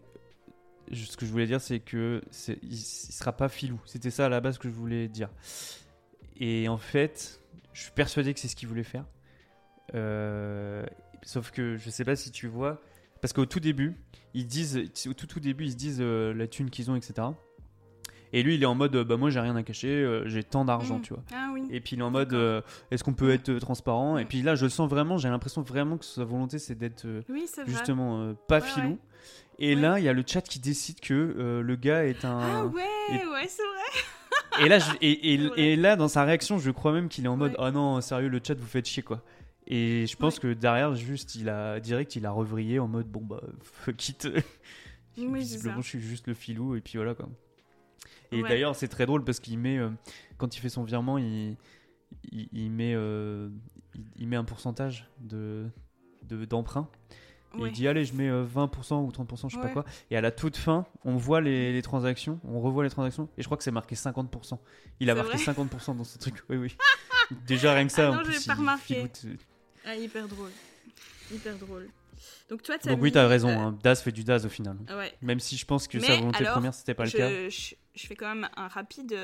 [0.92, 2.22] ce que je voulais dire, c'est que
[2.62, 3.80] il, il sera pas filou.
[3.86, 5.30] C'était ça à la base que je voulais dire.
[6.38, 7.40] Et en fait,
[7.72, 9.04] je suis persuadé que c'est ce qu'il voulait faire.
[9.94, 10.84] Euh,
[11.22, 12.80] sauf que je sais pas si tu vois,
[13.20, 13.94] parce qu'au tout début,
[14.34, 17.28] ils disent, au tout tout début, ils se disent euh, la thune qu'ils ont, etc.
[18.32, 20.64] Et lui, il est en mode, bah moi j'ai rien à cacher, euh, j'ai tant
[20.64, 21.02] d'argent, mmh.
[21.02, 21.22] tu vois.
[21.32, 21.68] Ah, oui.
[21.70, 22.34] Et puis il est en mode,
[22.90, 26.04] est-ce qu'on peut être transparent Et puis là, je sens vraiment, j'ai l'impression vraiment que
[26.04, 27.06] sa volonté, c'est d'être
[27.66, 28.98] justement pas filou.
[29.58, 32.40] Et là, il y a le chat qui décide que le gars est un.
[32.40, 34.02] Ah ouais, ouais, c'est vrai
[34.60, 37.54] et là, et, et, là, dans sa réaction, je crois même qu'il est en mode
[37.58, 39.22] Oh non, sérieux, le chat, vous faites chier quoi.
[39.66, 43.22] Et je pense que derrière, juste, il a direct, il a revrillé en mode Bon
[43.22, 44.28] bah, fuck it.
[45.16, 47.28] Visiblement, je suis juste le filou, et puis voilà quoi.
[48.32, 49.90] Et d'ailleurs, c'est très drôle parce qu'il met, euh,
[50.38, 51.56] quand il fait son virement, il,
[52.32, 53.48] il, met, euh,
[54.16, 55.66] il, met un pourcentage de
[56.22, 56.88] d'emprunt.
[57.58, 59.84] Il dit allez, je mets 20% euh, ou 30%, je sais pas quoi.
[60.10, 63.46] Et à la toute fin, on voit les, transactions, on revoit les transactions, et je
[63.46, 64.58] crois que c'est marqué 50%.
[65.00, 66.42] Il a marqué 50% dans ce truc.
[66.48, 66.76] Oui, oui.
[67.46, 68.10] Déjà rien que ça.
[68.12, 69.10] Ah non, j'ai pas remarqué.
[69.84, 70.50] Ah, hyper drôle.
[71.32, 71.88] Hyper drôle.
[72.48, 73.48] Donc toi, as Donc oui, t'as raison.
[73.48, 73.78] Euh, hein.
[73.82, 74.76] Daz fait du Daz au final.
[74.88, 75.12] Ouais.
[75.22, 77.28] Même si je pense que sa volonté première, c'était pas le cas.
[77.48, 79.16] Je, je, fais quand même un rapide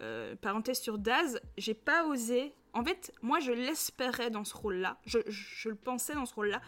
[0.00, 1.40] euh, parenthèse sur Daz.
[1.56, 2.54] J'ai pas osé.
[2.74, 4.96] En fait, moi, je l'espérais dans ce rôle-là.
[5.04, 6.62] Je, je, le pensais dans ce rôle-là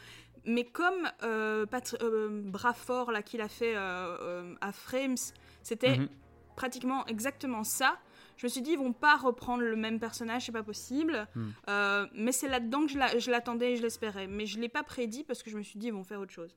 [0.46, 1.66] mais comme euh,
[2.02, 5.16] euh, Brafort là qu'il a fait euh, euh, à Frames,
[5.62, 6.08] c'était mhm.
[6.56, 7.98] pratiquement exactement ça.
[8.36, 11.26] Je me suis dit ils vont pas reprendre le même personnage, c'est pas possible.
[11.34, 12.08] Mhm.
[12.14, 14.26] mais c'est là-dedans que je l'attendais et je l'espérais.
[14.26, 16.32] Mais je l'ai pas prédit parce que je me suis dit ils vont faire autre
[16.32, 16.56] chose.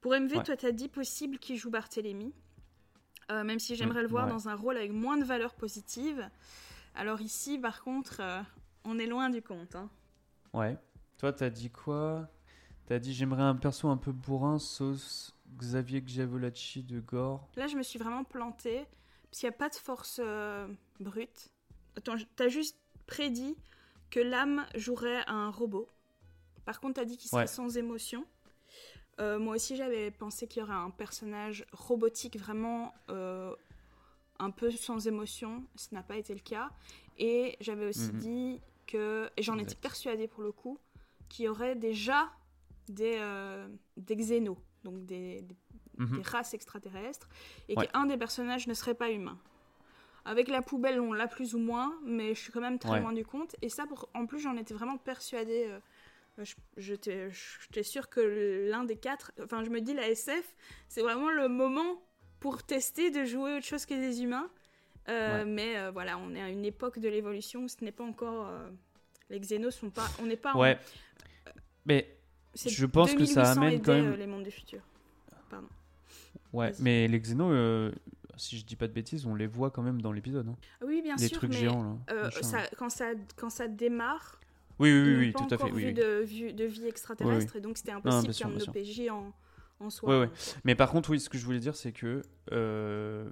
[0.00, 2.32] Pour MV, toi tu as dit possible qu'il joue Barthélemy.
[3.30, 6.28] même si j'aimerais le voir dans un rôle avec moins de valeur positive.
[6.94, 8.20] Alors ici, par contre,
[8.84, 9.76] on est loin du compte.
[9.76, 9.88] Hein.
[10.52, 10.76] Ouais.
[11.18, 12.28] Toi, t'as dit quoi?
[12.86, 17.48] T'as dit j'aimerais un perso un peu bourrin, sauce Xavier Giavolacci de Gore.
[17.56, 18.86] Là, je me suis vraiment plantée,
[19.30, 20.66] parce qu'il n'y a pas de force euh,
[20.98, 21.50] brute.
[21.96, 23.56] Attends, t'as juste prédit
[24.10, 25.88] que l'âme jouerait un robot.
[26.64, 28.24] Par contre, t'as dit qu'il serait sans émotion.
[29.20, 33.54] Euh, moi aussi, j'avais pensé qu'il y aurait un personnage robotique vraiment euh,
[34.38, 35.64] un peu sans émotion.
[35.76, 36.70] Ce n'a pas été le cas.
[37.18, 38.18] Et j'avais aussi mhm.
[38.18, 40.78] dit que, et j'en étais persuadée pour le coup,
[41.28, 42.30] qu'il y aurait déjà
[42.88, 45.44] des, euh, des xénos, donc des,
[46.00, 46.18] mhm.
[46.18, 47.28] des, races extraterrestres,
[47.68, 49.38] et qu'un des personnages ne serait pas humain.
[50.24, 53.12] Avec la poubelle, on l'a plus ou moins, mais je suis quand même très loin
[53.12, 53.56] du compte.
[53.62, 55.66] Et ça, pour, en plus, j'en étais vraiment persuadée.
[55.68, 55.78] Euh,
[56.76, 59.32] J'étais sûre que l'un des quatre.
[59.42, 60.54] Enfin, je me dis, la SF,
[60.88, 62.02] c'est vraiment le moment
[62.38, 64.48] pour tester de jouer autre chose que des humains.
[65.08, 68.04] Euh, mais euh, voilà, on est à une époque de l'évolution où ce n'est pas
[68.04, 68.50] encore.
[69.28, 70.06] les xénos sont pas.
[70.22, 70.54] On n'est pas.
[70.54, 70.78] Ouais.
[71.84, 72.16] Mais
[72.54, 74.14] je pense que ça amène quand même.
[74.14, 74.80] les mondes du futur.
[75.50, 75.68] Pardon.
[76.52, 77.92] Ouais, mais les Xenos, euh,
[78.36, 80.48] si je dis pas de bêtises, on les voit quand même dans l'épisode.
[80.48, 80.56] Hein.
[80.84, 81.38] Oui, bien les sûr.
[81.38, 81.96] trucs géants, là.
[82.10, 84.40] Euh, ça, quand, ça, quand ça démarre.
[84.78, 85.70] Oui, oui, oui, tout à fait.
[85.70, 89.32] Oui, de, vie extraterrestre, et donc c'était impossible qu'il y ait un OPJ en,
[89.84, 90.08] en soi.
[90.08, 90.30] Ouais, ouais.
[90.64, 93.28] Mais par contre, oui, ce que je voulais dire, c'est que euh,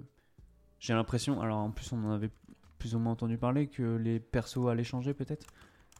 [0.78, 1.40] j'ai l'impression.
[1.40, 2.30] Alors, en plus, on en avait
[2.78, 5.46] plus ou moins entendu parler que les persos allaient changer, peut-être.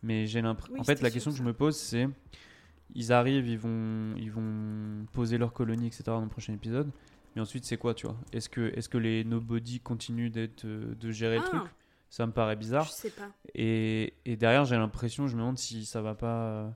[0.03, 0.79] Mais j'ai l'impression.
[0.79, 2.09] en fait, la question que je me pose, c'est
[2.95, 6.05] ils arrivent, ils vont, ils vont poser leur colonie, etc.
[6.07, 6.91] dans le prochain épisode.
[7.35, 8.17] Mais ensuite, c'est quoi, tu vois?
[8.33, 11.63] Est-ce que, est que les nobody continuent d'être, de gérer le truc?
[11.65, 11.71] Ah.
[12.11, 12.85] Ça me paraît bizarre.
[12.85, 13.29] Je sais pas.
[13.55, 16.75] Et, et derrière, j'ai l'impression, je me demande si ça va pas.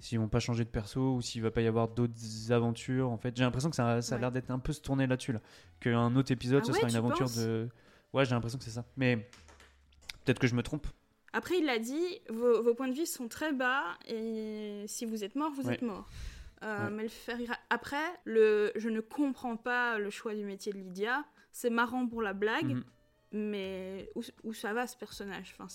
[0.00, 3.08] S'ils vont pas changer de perso ou s'il va pas y avoir d'autres aventures.
[3.08, 5.32] En fait, j'ai l'impression que ça, ça a l'air d'être un peu se tourner là-dessus.
[5.32, 5.40] Là.
[5.78, 7.68] Qu'un autre épisode, ah ce sera une aventure de.
[8.12, 8.84] Ouais, j'ai l'impression que c'est ça.
[8.96, 9.28] Mais
[10.24, 10.88] peut-être que je me trompe.
[11.32, 15.34] Après, il a dit vos, points de vie sont très bas et si vous êtes
[15.34, 16.06] mort, vous êtes mort.
[16.62, 17.38] Euh, mais le faire
[17.70, 18.70] Après, le...
[18.76, 21.24] je ne comprends pas le choix du métier de Lydia.
[21.50, 22.84] C'est marrant pour la blague, mhm.
[23.32, 25.54] mais où, où, ça va ce personnage?
[25.58, 25.66] Enfin,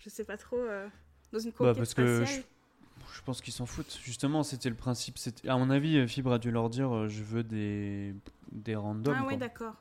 [0.00, 0.56] Je sais pas trop.
[0.56, 0.88] Euh,
[1.32, 3.98] dans une bah, parce que je, pense qu'ils s'en foutent.
[4.02, 5.18] Justement, c'était le principe.
[5.46, 8.14] À mon avis, Fibre a dû leur dire euh, je veux des,
[8.50, 9.14] des randoms.
[9.16, 9.76] Ah oui, d'accord.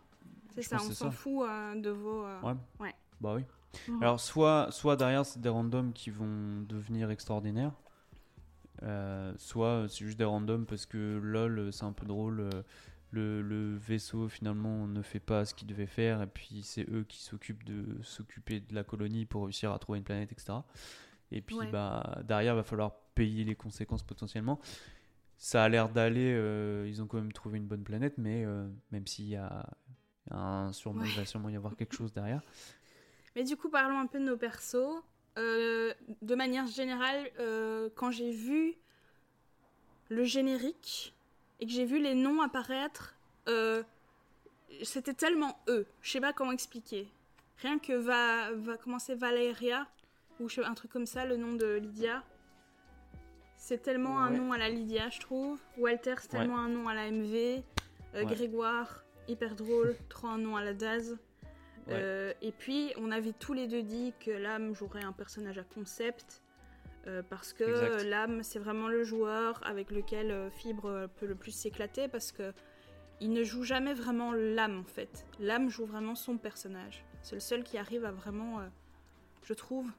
[0.53, 2.23] C'est ça, on s'en fout de vos.
[2.43, 2.53] Ouais.
[2.79, 2.95] ouais.
[3.21, 3.43] Bah oui.
[3.87, 4.03] Mhm.
[4.03, 7.73] Alors, soit, soit derrière, c'est des randoms qui vont devenir extraordinaires,
[8.83, 12.41] euh, soit c'est juste des randoms parce que lol, c'est un peu drôle.
[12.41, 12.49] Euh,
[13.11, 17.05] le, le, vaisseau finalement ne fait pas ce qu'il devait faire et puis c'est eux
[17.07, 20.55] qui s'occupent de s'occuper de la colonie pour réussir à trouver une planète etc
[21.31, 24.59] et puis bah derrière il va falloir payer les conséquences potentiellement
[25.37, 28.45] ça a l'air d'aller euh, ils ont quand même trouvé une bonne planète mais
[28.91, 29.65] même s'il y a
[30.29, 32.41] un sûrement il va sûrement y avoir quelque chose derrière
[33.37, 35.01] mais du coup, parlons un peu de nos persos.
[35.37, 37.31] de manière générale,
[37.95, 38.75] quand j'ai vu
[40.09, 41.13] le générique
[41.59, 43.15] et que j'ai vu les noms apparaître,
[44.83, 45.85] c'était tellement eux.
[46.01, 47.07] Je sais pas comment expliquer.
[47.61, 49.87] Rien que va, va commencer Valeria,
[50.39, 52.23] ou un truc comme ça, le nom de Lydia.
[53.57, 55.59] C'est tellement un nom à la Lydia, je trouve.
[55.77, 57.63] Walter, c'est tellement un nom à la MV.
[58.15, 61.17] Euh, Grégoire, hyper drôle, trop un nom à la Daz.
[61.89, 65.63] Euh, et puis, on avait tous les deux dit que l'âme jouerait un personnage à
[65.63, 66.41] concept.
[67.05, 72.07] Euh, parce que l'âme, c'est vraiment le joueur avec lequel Fibre peut le plus s'éclater.
[72.07, 72.53] Parce que
[73.19, 75.25] il ne joue jamais vraiment l'âme, en fait.
[75.39, 77.03] L'âme joue vraiment son personnage.
[77.21, 78.61] C'est le seul qui arrive à vraiment,
[79.43, 79.89] je trouve,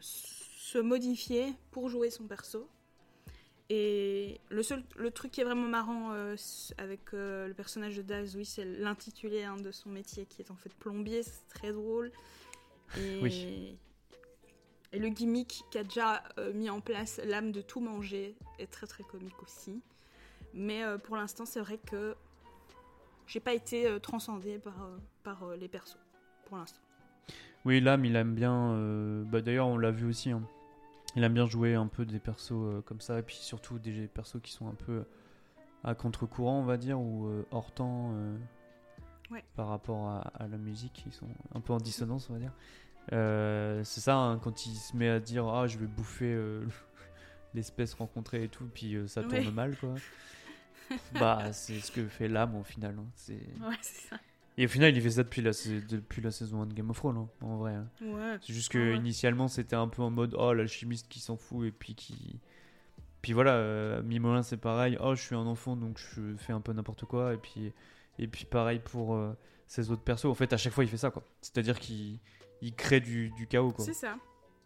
[0.00, 2.68] se modifier pour jouer son perso.
[3.70, 6.36] Et le seul le truc qui est vraiment marrant euh,
[6.76, 10.50] avec euh, le personnage de Daz, oui, c'est l'intitulé hein, de son métier qui est
[10.50, 12.12] en fait plombier, c'est très drôle.
[12.98, 13.78] Et, oui.
[14.92, 18.86] et le gimmick qu'a déjà euh, mis en place l'âme de tout manger est très
[18.86, 19.80] très comique aussi.
[20.52, 22.14] Mais pour l'instant, c'est vrai que
[23.26, 24.88] j'ai pas été transcendée par,
[25.24, 25.98] par les persos
[26.44, 26.78] pour l'instant.
[27.64, 29.24] Oui, l'âme, il aime bien.
[29.24, 30.30] Bah, D'ailleurs, on l'a vu aussi.
[30.30, 30.46] Hein.
[31.16, 34.08] Il aime bien jouer un peu des persos euh, comme ça, et puis surtout des
[34.08, 35.04] persos qui sont un peu
[35.84, 38.36] à contre-courant, on va dire, ou euh, hors temps euh,
[39.54, 41.04] par rapport à, la musique.
[41.06, 42.52] Ils sont un peu en dissonance, on va dire.
[43.84, 46.36] c'est ça, hein, quand il se met à dire Ah, je vais bouffer
[47.54, 49.94] l'espèce rencontrée et tout, puis ça tourne mal, quoi.
[51.14, 52.96] bah, c'est ce que fait l'âme au final.
[52.98, 53.06] Hein.
[53.14, 53.34] C'est...
[53.60, 54.16] Ouais, c'est ça.
[54.56, 55.50] Et au final, il fait ça depuis la,
[55.88, 57.74] depuis la saison 1 de Game of Thrones, hein, en vrai.
[57.74, 57.88] Hein.
[58.00, 58.38] Ouais.
[58.40, 61.72] C'est juste que initialement, c'était un peu en mode oh, l'alchimiste qui s'en fout, et
[61.72, 62.38] puis qui.
[63.20, 64.96] Puis voilà, euh, Mimolin, c'est pareil.
[65.00, 67.34] Oh, je suis un enfant, donc je fais un peu n'importe quoi.
[67.34, 67.72] Et puis,
[68.18, 69.32] et puis pareil pour euh,
[69.66, 70.26] ses autres persos.
[70.26, 71.24] En fait, à chaque fois, il fait ça, quoi.
[71.40, 72.20] C'est-à-dire qu'il
[72.60, 73.84] il crée du, du chaos, quoi.
[73.84, 74.16] C'est ça.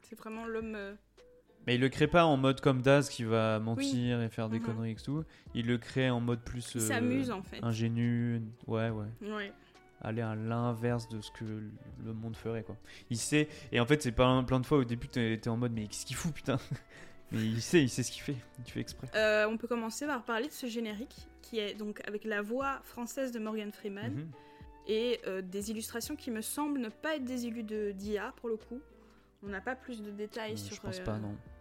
[0.03, 0.75] C'est vraiment l'homme.
[0.75, 0.95] Euh,
[1.67, 4.59] Mais il le crée pas en mode comme Daz qui va mentir et faire des
[4.59, 4.67] mhm.
[4.67, 5.25] conneries et tout.
[5.55, 6.73] Il le crée en mode plus.
[6.75, 7.61] Il s'amuse en fait.
[7.63, 8.43] Ingénu.
[8.67, 9.07] Ouais, ouais.
[9.23, 9.53] Ouais
[10.01, 12.77] aller à l'inverse de ce que le monde ferait quoi.
[13.11, 15.57] Il sait et en fait c'est pas plein de fois au début tu es en
[15.57, 16.59] mode mais qu'est-ce qu'il fout putain?
[17.33, 19.09] mais il sait, il sait ce qu'il fait, il fait exprès.
[19.15, 22.81] Euh, on peut commencer par parler de ce générique qui est donc avec la voix
[22.85, 24.31] française de Morgan Freeman mhm.
[24.87, 28.49] et euh, des illustrations qui me semblent ne pas être des illus de d'IA pour
[28.49, 28.81] le coup.
[29.43, 30.83] On n'a pas plus de détails euh, sur,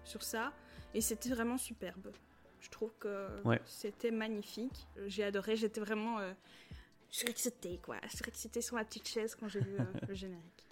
[0.04, 0.52] sur ça
[0.94, 2.12] et c'était vraiment superbe.
[2.60, 3.28] Je trouve que
[3.66, 4.88] c'était magnifique.
[5.06, 6.18] J'ai adoré, j'étais vraiment
[7.12, 7.96] je suis excitée, quoi.
[8.04, 10.68] Je suis excitée sur ma petite chaise quand j'ai vu euh, le générique.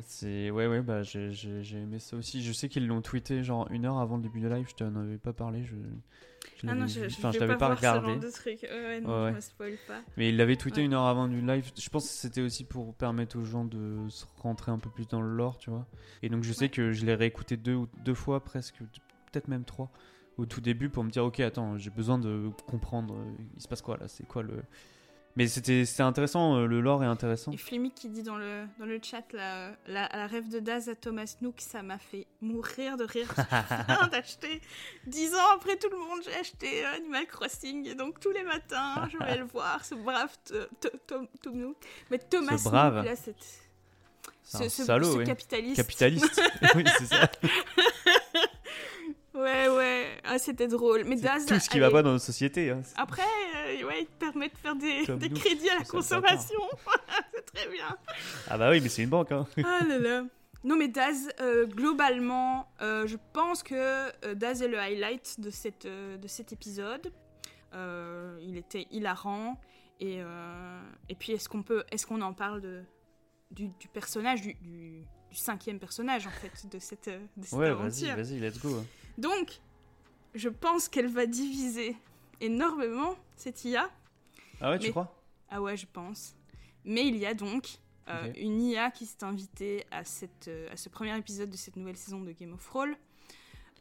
[0.00, 2.42] C'est ouais ouais bah j'ai aimé ça aussi.
[2.42, 4.66] Je sais qu'ils l'ont tweeté genre une heure avant le début de live.
[4.66, 5.64] Je t'en avais pas parlé.
[5.64, 5.74] Je,
[6.56, 8.16] je ah non je, enfin, je, l'avais pas, pas regardé.
[8.16, 8.62] de truc.
[8.62, 10.00] Ouais, non, Je me spoil pas.
[10.16, 11.70] Mais il l'avait tweeté une heure avant du live.
[11.78, 15.06] Je pense que c'était aussi pour permettre aux gens de se rentrer un peu plus
[15.08, 15.86] dans le lore, tu vois.
[16.22, 18.78] Et donc je sais que je l'ai réécouté deux deux fois presque,
[19.30, 19.90] peut-être même trois
[20.38, 23.68] au tout début pour me dire ok attends j'ai besoin de comprendre euh, il se
[23.68, 24.08] passe quoi là?
[24.08, 24.62] C'est quoi le
[25.36, 27.52] mais c'était intéressant, euh, le lore est intéressant.
[27.52, 30.94] Et Flimmy qui dit dans le, dans le chat la, la, rêve de Daz à
[30.94, 33.32] Thomas Nook, ça m'a fait mourir de rire.
[34.12, 34.60] d'acheter.
[35.06, 37.86] Dix ans après tout le monde, j'ai acheté Animal Crossing.
[37.88, 40.36] Et donc tous les matins, je vais le voir, ce brave
[41.06, 41.76] Tom Nook.
[42.10, 42.72] Mais Thomas Nook,
[43.04, 43.36] là, c'est.
[44.44, 45.76] Ce, ce, salaud, ce capitaliste.
[45.76, 46.42] Capitaliste,
[46.74, 47.30] oui, c'est ça.
[49.34, 51.04] Ouais, ouais, ah, c'était drôle.
[51.04, 52.70] Mais Daz, tout ce qui va pas dans nos sociétés.
[52.70, 52.82] Hein.
[52.96, 53.61] Après, euh,
[53.92, 56.60] ouais, il te permet de faire des, des crédits à la consommation.
[57.34, 57.96] c'est très bien.
[58.48, 59.32] Ah bah oui, mais c'est une banque.
[59.32, 59.46] Hein.
[59.64, 60.24] ah là là.
[60.64, 65.86] Non, mais Daz, euh, globalement, euh, je pense que Daz est le highlight de, cette,
[65.86, 67.12] de cet épisode.
[67.74, 69.58] il était hilarant.
[70.00, 70.20] Et,
[71.08, 72.82] et puis, est-ce qu'on peut, est-ce qu'on en parle de,
[73.50, 78.06] du, du personnage, du, du, cinquième personnage, en fait, de cette, de cette ouais, vas-y,
[78.06, 78.84] vas-y, let's go.
[79.18, 79.60] Donc,
[80.34, 81.96] je pense qu'elle va diviser
[82.40, 83.90] énormément cette IA.
[84.60, 85.14] Ah ouais, tu crois?
[85.50, 86.34] Ah ouais, je pense.
[86.84, 87.78] Mais il y a donc
[88.08, 91.76] euh, une IA qui s'est invitée à, cette, euh, à ce premier épisode de cette
[91.76, 92.94] nouvelle saison de Game of Thrones.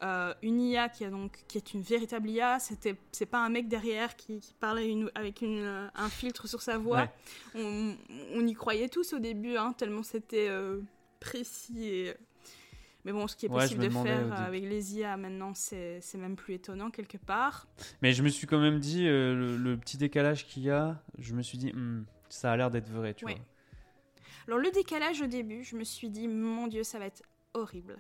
[0.04, 3.50] Euh, une IA qui, a donc, qui est une véritable IA, c'était, c'est pas un
[3.50, 7.08] mec derrière qui, qui parlait avec une, un filtre sur sa voix.
[7.54, 7.96] On,
[8.34, 10.50] on, y croyait tous au début, hein, tellement c'était
[11.20, 12.14] précis et
[13.06, 16.56] mais bon, ce qui est possible de faire avec les IA maintenant, c'est même plus
[16.56, 17.68] étonnant quelque part.
[18.02, 21.34] Mais je me suis quand même dit, euh, le, petit décalage qu'il y a, je
[21.34, 23.36] me suis dit, hmm, ça a l'air d'être vrai, tu vois.
[24.48, 27.98] Alors le décalage au début, je me suis dit, mon Dieu, ça va être horrible.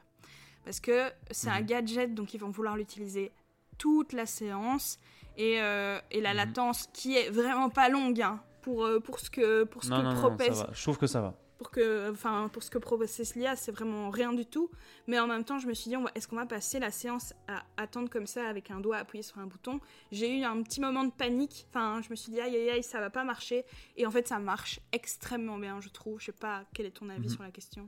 [0.65, 1.65] Parce que c'est un mhm.
[1.65, 3.31] gadget, donc ils vont vouloir l'utiliser
[3.77, 4.99] toute la séance.
[5.37, 6.37] Et, euh, et la mhm.
[6.37, 10.75] latence qui est vraiment pas longue hein, pour, euh, pour ce que, pour ce que
[10.75, 14.09] Je trouve que ça va pour que, enfin, pour ce que propose l'IA, c'est vraiment
[14.09, 14.71] rien du tout.
[15.05, 17.63] Mais en même temps, je me suis dit, est-ce qu'on va passer la séance à
[17.77, 19.79] attendre comme ça avec un doigt appuyé sur un bouton?
[20.11, 21.67] J'ai eu un petit moment de panique.
[21.69, 23.63] Enfin, je me suis dit, aïe aïe aïe, ça va pas marcher.
[23.95, 26.19] Et en fait, ça marche extrêmement bien, je trouve.
[26.19, 27.29] Je sais pas quel est ton avis mhm.
[27.29, 27.87] sur la question.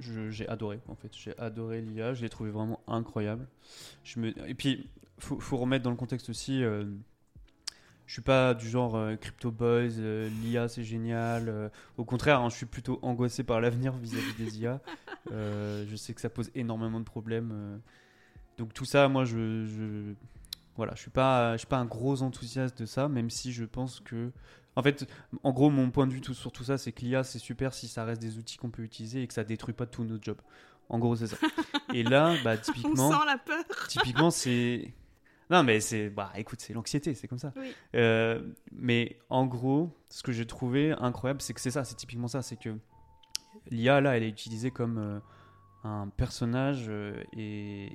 [0.00, 1.10] J'ai adoré, en fait.
[1.16, 2.12] J'ai adoré l'IA.
[2.12, 3.48] Je l'ai trouvé vraiment incroyable.
[4.02, 4.46] Je me...
[4.46, 6.62] Et puis, faut, faut remettre dans le contexte aussi.
[6.62, 6.84] Euh,
[8.06, 11.48] je suis pas du genre euh, crypto boys, euh, l'IA c'est génial.
[11.48, 14.80] Euh, au contraire, hein, je suis plutôt angoissé par l'avenir vis-à-vis des IA.
[15.30, 17.80] je sais que ça pose énormément de problèmes.
[18.58, 20.14] donc tout ça, moi, je, je,
[20.76, 23.64] voilà, je suis pas, je suis pas un gros enthousiaste de ça, même si je
[23.64, 24.32] pense que,
[24.76, 25.08] en fait,
[25.42, 27.72] en gros, mon point de vue tout, sur tout ça, c'est que l'IA c'est super
[27.72, 30.18] si ça reste des outils qu'on peut utiliser et que ça détruit pas tous nos
[30.20, 30.40] jobs.
[30.90, 31.38] En gros, c'est ça.
[31.94, 33.64] et là, bah typiquement, On sent la peur.
[33.88, 34.92] typiquement, c'est
[35.50, 36.10] non, mais c'est.
[36.10, 37.52] Bah, écoute, c'est l'anxiété, c'est comme ça.
[37.94, 42.28] Euh, mais en gros, ce que j'ai trouvé incroyable, c'est que c'est ça, c'est typiquement
[42.28, 42.42] ça.
[42.42, 42.70] C'est que
[43.70, 45.18] l'IA, là, elle est utilisée comme euh,
[45.84, 47.90] un personnage euh, et,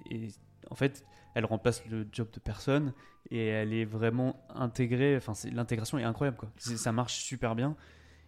[0.70, 1.04] en fait,
[1.36, 2.94] elle remplace le job de personne
[3.32, 5.18] et elle est vraiment intégrée.
[5.18, 6.52] Enfin, l'intégration est incroyable, quoi.
[6.58, 7.76] Ça marche super bien.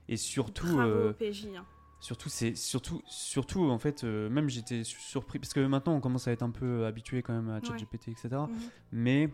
[0.08, 0.76] Et surtout.
[0.76, 1.66] Bravo PJ, hein.
[2.02, 6.28] Surtout, c'est surtout, surtout en fait, euh, même j'étais surpris parce que maintenant on commence
[6.28, 8.30] à être un peu habitué quand même à ChatGPT, etc.
[8.32, 8.50] Mhm.
[8.92, 9.30] Mais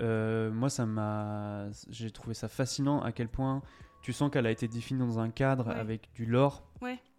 [0.00, 3.62] euh, moi, ça m'a, j'ai trouvé ça fascinant à quel point
[4.02, 6.64] tu sens qu'elle a été définie dans un cadre avec du lore.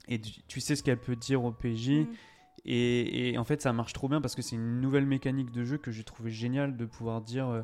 [0.09, 1.89] Et tu sais ce qu'elle peut dire au PJ.
[1.89, 2.07] Mhm.
[2.65, 5.77] Et, en fait, ça marche trop bien parce que c'est une nouvelle mécanique de jeu
[5.77, 7.47] que j'ai trouvé génial de pouvoir dire.
[7.47, 7.61] Euh,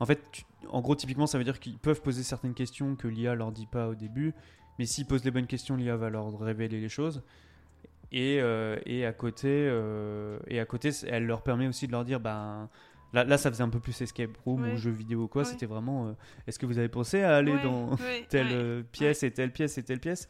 [0.00, 3.34] en fait, en gros, typiquement, ça veut dire qu'ils peuvent poser certaines questions que l'IA
[3.34, 4.34] leur dit pas au début
[4.78, 7.22] mais s'ils posent les bonnes questions, l'IA va leur révéler les choses.
[8.12, 12.04] Et, euh, et, à côté, euh, et à côté, elle leur permet aussi de leur
[12.04, 12.68] dire, ben,
[13.12, 15.44] là, là ça faisait un peu plus escape room ou jeu vidéo quoi.
[15.44, 16.12] C'était vraiment, euh,
[16.46, 17.96] est-ce que vous avez pensé à aller dans
[18.28, 20.28] telle pièce et telle pièce et telle pièce?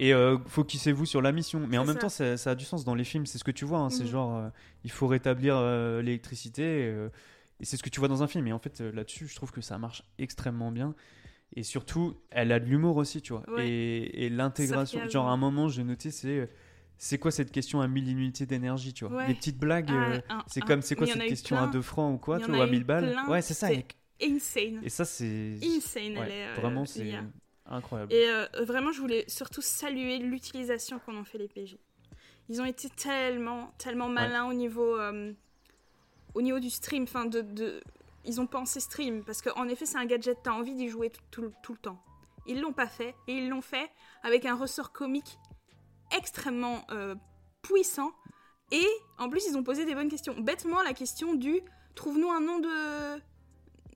[0.00, 0.12] Et
[0.46, 1.66] focusez-vous sur la mission.
[1.68, 3.26] Mais en même temps, ça, a du sens dans les films.
[3.26, 3.80] C'est ce que tu vois.
[3.80, 3.90] Hein.
[3.90, 4.10] C'est mhm.
[4.10, 4.50] genre,
[4.84, 5.60] il faut rétablir
[6.04, 6.94] l'électricité.
[7.58, 8.46] et c'est ce que tu vois dans un film.
[8.46, 10.94] Et en fait, là-dessus, je trouve que ça marche extrêmement bien.
[11.56, 13.44] Et surtout, elle a de l'humour aussi, tu vois.
[13.58, 16.48] Et, l'intégration, genre à un moment, j'ai noté, c'est
[17.00, 19.26] c'est quoi cette question à 1000 unités d'énergie, tu vois?
[19.26, 22.40] Les petites blagues, euh, c'est comme c'est quoi cette question à 2 francs ou quoi,
[22.40, 23.16] tu vois, à 1000 balles?
[23.28, 23.68] Ouais, c'est ça.
[24.20, 24.80] Insane.
[24.82, 25.58] Et ça, c'est.
[25.62, 26.46] Insane, elle est.
[26.48, 27.14] Euh, vraiment, c'est
[27.66, 28.12] incroyable.
[28.12, 31.76] Et euh, vraiment, je voulais surtout saluer l'utilisation qu'on en fait les PJ.
[32.48, 34.98] Ils ont été tellement, tellement malins au niveau.
[36.34, 37.80] au niveau du stream, enfin de, de,
[38.24, 41.42] ils ont pensé stream, parce qu'en effet, c'est un gadget, t'as envie d'y jouer tout,
[41.42, 42.02] le temps.
[42.46, 43.90] Ils l'ont pas fait, et ils l'ont fait
[44.22, 45.38] avec un ressort comique
[46.16, 47.14] extrêmement euh,
[47.62, 48.12] puissant,
[48.70, 48.86] et
[49.18, 50.34] en plus, ils ont posé des bonnes questions.
[50.38, 51.60] Bêtement, la question du
[51.94, 53.20] trouve-nous un nom de,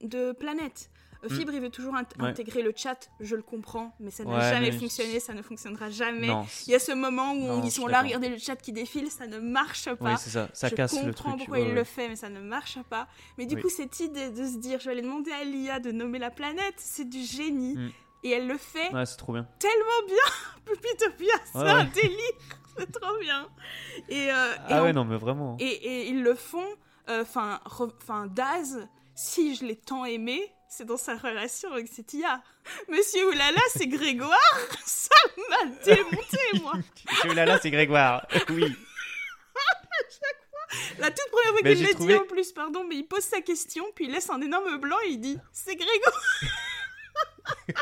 [0.07, 0.89] de planète.
[1.23, 1.35] Mm.
[1.35, 5.19] Fibre, il veut toujours intégrer le chat, je le comprends, mais ça n'a jamais fonctionné,
[5.19, 6.29] ça ne fonctionnera jamais.
[6.67, 9.27] Il y a ce moment où ils sont là, regardez le chat qui défile, ça
[9.27, 10.11] ne marche pas.
[10.11, 11.37] Oui, c'est ça, ça je casse le truc.
[11.37, 13.07] pourquoi il le fait, mais ça ne marche pas.
[13.37, 15.91] Mais du coup, cette idée de se dire, je vais aller demander à l'IA de
[15.91, 17.75] nommer la planète, c'est du génie.
[17.75, 17.91] Mm.
[18.25, 19.45] Et elle le fait ouais, c'est trop bien.
[19.59, 20.15] tellement bien.
[20.65, 22.17] Pupitopia, c'est un délire.
[22.77, 23.47] C'est trop bien.
[24.09, 25.57] Et, euh, ah ouais, non, mais vraiment.
[25.59, 26.65] Et, ils le font.
[27.09, 30.41] Euh, enfin, enfin Daz, si je l'ai tant aimé,
[30.75, 32.41] c'est dans sa relation avec cette IA.
[32.89, 34.39] Monsieur Oulala, c'est Grégoire
[34.85, 35.15] Ça
[35.49, 38.75] m'a démonté, moi Monsieur Oulala, c'est Grégoire, oui.
[40.97, 43.85] La toute première fois qu'il le dit en plus, pardon, mais il pose sa question,
[43.93, 46.21] puis il laisse un énorme blanc et il dit C'est Grégoire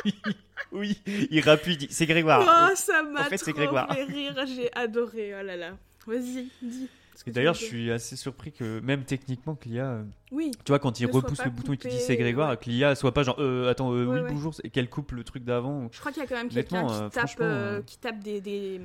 [0.74, 2.42] Oui, il rappuie, il dit C'est Grégoire.
[2.42, 5.78] Oh, ça m'a fait, trop fait rire, j'ai adoré, oh là là.
[6.06, 6.90] Vas-y, dis.
[7.28, 11.00] D'ailleurs, je suis assez surpris que même techniquement que l'IA, euh, oui, tu vois, quand
[11.00, 13.70] il repousse le bouton et qu'il dit c'est Grégoire, que l'IA soit pas genre euh,
[13.70, 15.90] attends, euh, oui, bonjour, et qu'elle coupe le truc d'avant.
[15.92, 18.82] Je crois qu'il y a quand même quelqu'un qui, tape, qui tape des, des,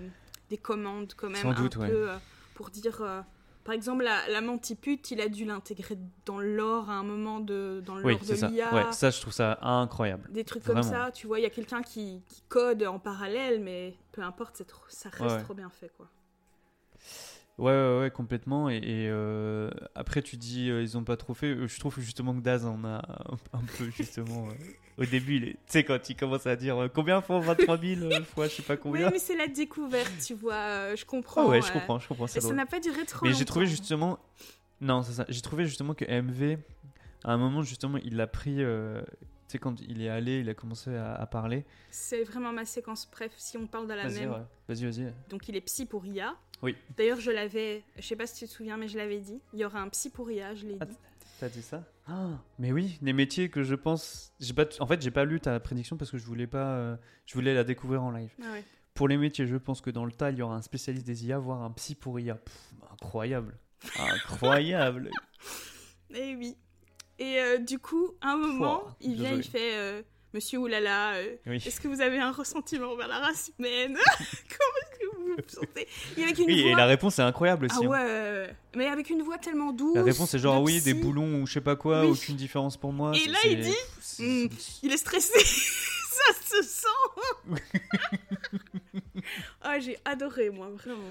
[0.51, 2.09] des, commandes quand même un peu
[2.55, 3.03] pour dire.
[3.65, 7.83] par exemple, la, la mantipute, il a dû l'intégrer dans l'or à un moment de,
[7.85, 8.75] dans l'or de l'IA.
[8.75, 10.29] Ouais, ça, je trouve ça incroyable.
[10.33, 13.61] Des trucs comme ça, tu vois, il y a quelqu'un qui, qui, code en parallèle,
[13.61, 16.09] mais peu importe, trop, ça reste trop bien fait, quoi.
[17.59, 18.69] Ouais, ouais, ouais, complètement.
[18.69, 21.47] Et, euh, après, tu dis, euh, ils ont pas trop fait.
[21.47, 23.01] Euh, je trouve justement que Daz en a
[23.53, 24.49] un, peu, justement.
[24.99, 28.57] au début, tu sais, quand il commence à dire combien font 23 000 fois, je
[28.57, 29.07] sais pas combien.
[29.07, 30.95] Oui, mais c'est la découverte, tu vois.
[30.95, 31.49] je comprends.
[31.49, 32.27] ouais, je comprends, je comprends.
[32.27, 34.19] Et ça n'a pas duré trop Mais j'ai trouvé justement.
[34.83, 35.25] Non, c'est ça.
[35.31, 36.59] J'ai trouvé justement que MV,
[37.25, 38.63] à un moment, justement, il l'a pris
[39.49, 41.65] tu sais, quand il est allé, il a commencé à, parler.
[41.89, 43.09] C'est vraiment ma séquence.
[43.09, 44.45] Bref, si on parle de la même.
[44.69, 45.13] Vas-y, vas-y.
[45.29, 46.35] Donc, il est psy pour IA.
[46.63, 46.77] Oui.
[46.97, 47.83] D'ailleurs, je l'avais.
[47.97, 49.41] Je sais pas si tu te souviens, mais je l'avais dit.
[49.53, 50.97] Il y aura un psy pour IA, je l'ai ah, dit.
[51.39, 51.85] T'as dit ça?
[52.07, 54.33] Ah, Mais oui, des métiers que je pense.
[54.55, 56.77] Pas En fait, j'ai pas lu ta prédiction parce que je voulais pas.
[56.77, 56.97] Euh,
[57.27, 58.31] je voulais la découvrir en live.
[58.43, 58.65] Ah ouais.
[58.95, 61.27] pour les métiers, je pense que dans le tas, il y aura un spécialiste des
[61.27, 62.39] IA, voire un psy pour IA.
[62.93, 63.59] incroyable.
[63.99, 65.11] Incroyable.
[66.11, 66.57] Et eh oui.
[67.19, 70.03] Et euh, du coup, à un moment, il vient, il fait euh,
[70.35, 73.97] Monsieur Oulala, euh, est-ce que vous avez un ressentiment vers la race humaine?
[74.19, 75.16] Comment est-ce que
[75.47, 77.77] sentez Oui, et la réponse est incroyable aussi.
[77.79, 77.89] Ah hein.
[77.89, 79.97] ouais, mais avec une voix tellement douce.
[79.97, 82.93] La réponse est genre oui, des boulons ou je sais pas quoi, aucune différence pour
[82.93, 83.13] moi.
[83.15, 84.49] Et là, il dit hmm,
[84.83, 85.39] Il est stressé
[86.17, 86.87] Ça se sent
[89.61, 91.11] Ah, j'ai adoré, moi, vraiment.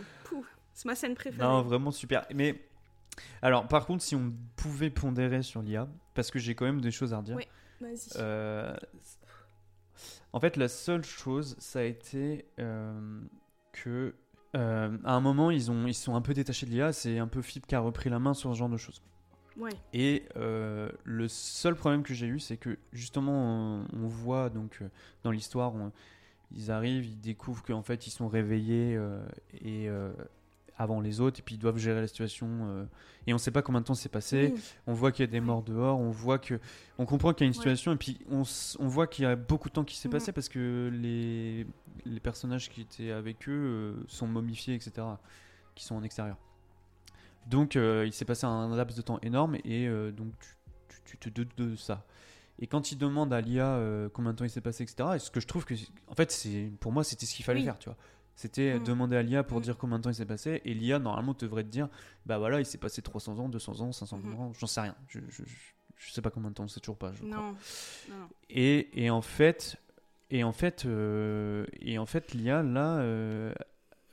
[0.74, 1.48] C'est ma scène préférée.
[1.48, 2.26] Non, vraiment super.
[2.34, 2.60] Mais
[3.42, 6.92] alors, par contre, si on pouvait pondérer sur l'IA, parce que j'ai quand même des
[6.92, 7.36] choses à redire.
[7.36, 7.48] Oui,
[7.80, 8.10] vas-y.
[8.18, 8.76] Euh,
[10.34, 13.22] en fait, la seule chose, ça a été euh,
[13.76, 14.16] que
[14.56, 16.94] euh, à un moment, ils ont ils sont un peu détachés de l'IA.
[16.94, 19.02] C'est un peu Fib qui a repris la main sur ce genre de choses.
[19.58, 19.72] Ouais.
[19.94, 24.82] Et le seul problème que j'ai eu, c'est que justement, on, voit donc
[25.24, 25.74] dans l'histoire,
[26.54, 29.00] ils arrivent, ils découvrent qu'en fait, ils sont réveillés
[29.62, 29.90] et
[30.78, 32.86] avant les autres et puis ils doivent gérer la situation euh,
[33.28, 34.54] et on sait pas combien de temps c'est passé
[34.88, 36.60] on voit qu'il y a des morts dehors on voit que
[36.98, 38.44] on comprend qu'il y a une situation et puis on,
[38.80, 41.45] on voit qu'il y a beaucoup de temps qui s'est passé parce que les
[42.26, 45.08] personnages qui étaient avec eux euh, sont momifiés etc
[45.76, 46.38] qui sont en extérieur
[47.48, 50.34] donc euh, il s'est passé un laps de temps énorme et donc
[50.90, 52.06] tu, tu, te doutes de ça
[52.60, 53.80] et quand il demande à l'IA
[54.14, 55.74] combien de temps il s'est passé, etc., ce que je trouve que,
[56.08, 57.98] en fait, c'est pour moi, c'était ce qu'il fallait faire, tu vois.
[58.36, 58.84] C'était mm.
[58.84, 59.64] demander à l'IA pour mm.
[59.64, 60.62] dire combien de temps il s'est passé.
[60.66, 61.90] Et l'IA, normalement, devrait te dire
[62.26, 64.36] bah voilà, il s'est passé 300 ans, 200 ans, 500 mm-hmm.
[64.36, 64.96] ans, j'en sais rien.
[65.08, 65.44] Je, je,
[65.96, 67.14] je, sais pas combien de temps, c'est toujours pas.
[67.14, 67.56] Je non.
[68.50, 69.78] Et, et, en fait,
[70.30, 73.54] et en fait, euh, et en fait l'IA, là, euh,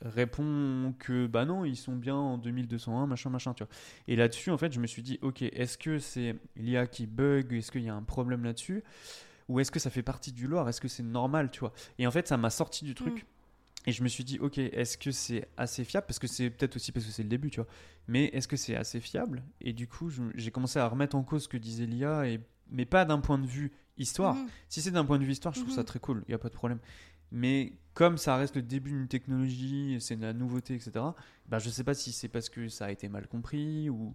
[0.01, 3.73] répond que bah non, ils sont bien en 2201, machin, machin, tu vois.
[4.07, 7.53] Et là-dessus, en fait, je me suis dit ok, est-ce que c'est l'IA qui bug
[7.53, 8.83] Est-ce qu'il y a un problème là-dessus
[9.49, 12.07] ou est-ce que ça fait partie du lore Est-ce que c'est normal, tu vois Et
[12.07, 13.25] en fait, ça m'a sorti du truc.
[13.85, 16.77] Et je me suis dit, ok, est-ce que c'est assez fiable Parce que c'est peut-être
[16.77, 17.67] aussi parce que c'est le début, tu vois.
[18.07, 19.43] Mais est-ce que c'est assez fiable?
[19.59, 22.39] Et du coup, j'ai commencé à remettre en cause ce que disait l'IA, et...
[22.71, 24.35] mais pas d'un point de vue histoire.
[24.35, 24.47] Mhm.
[24.69, 25.85] Si c'est d'un point de vue histoire, je trouve ça mhm.
[25.85, 26.79] très cool, il n'y a pas de problème.
[27.31, 30.91] Mais comme ça reste le début d'une technologie, c'est de la nouveauté, etc.,
[31.47, 34.13] bah, je ne sais pas si c'est parce que ça a été mal compris ou,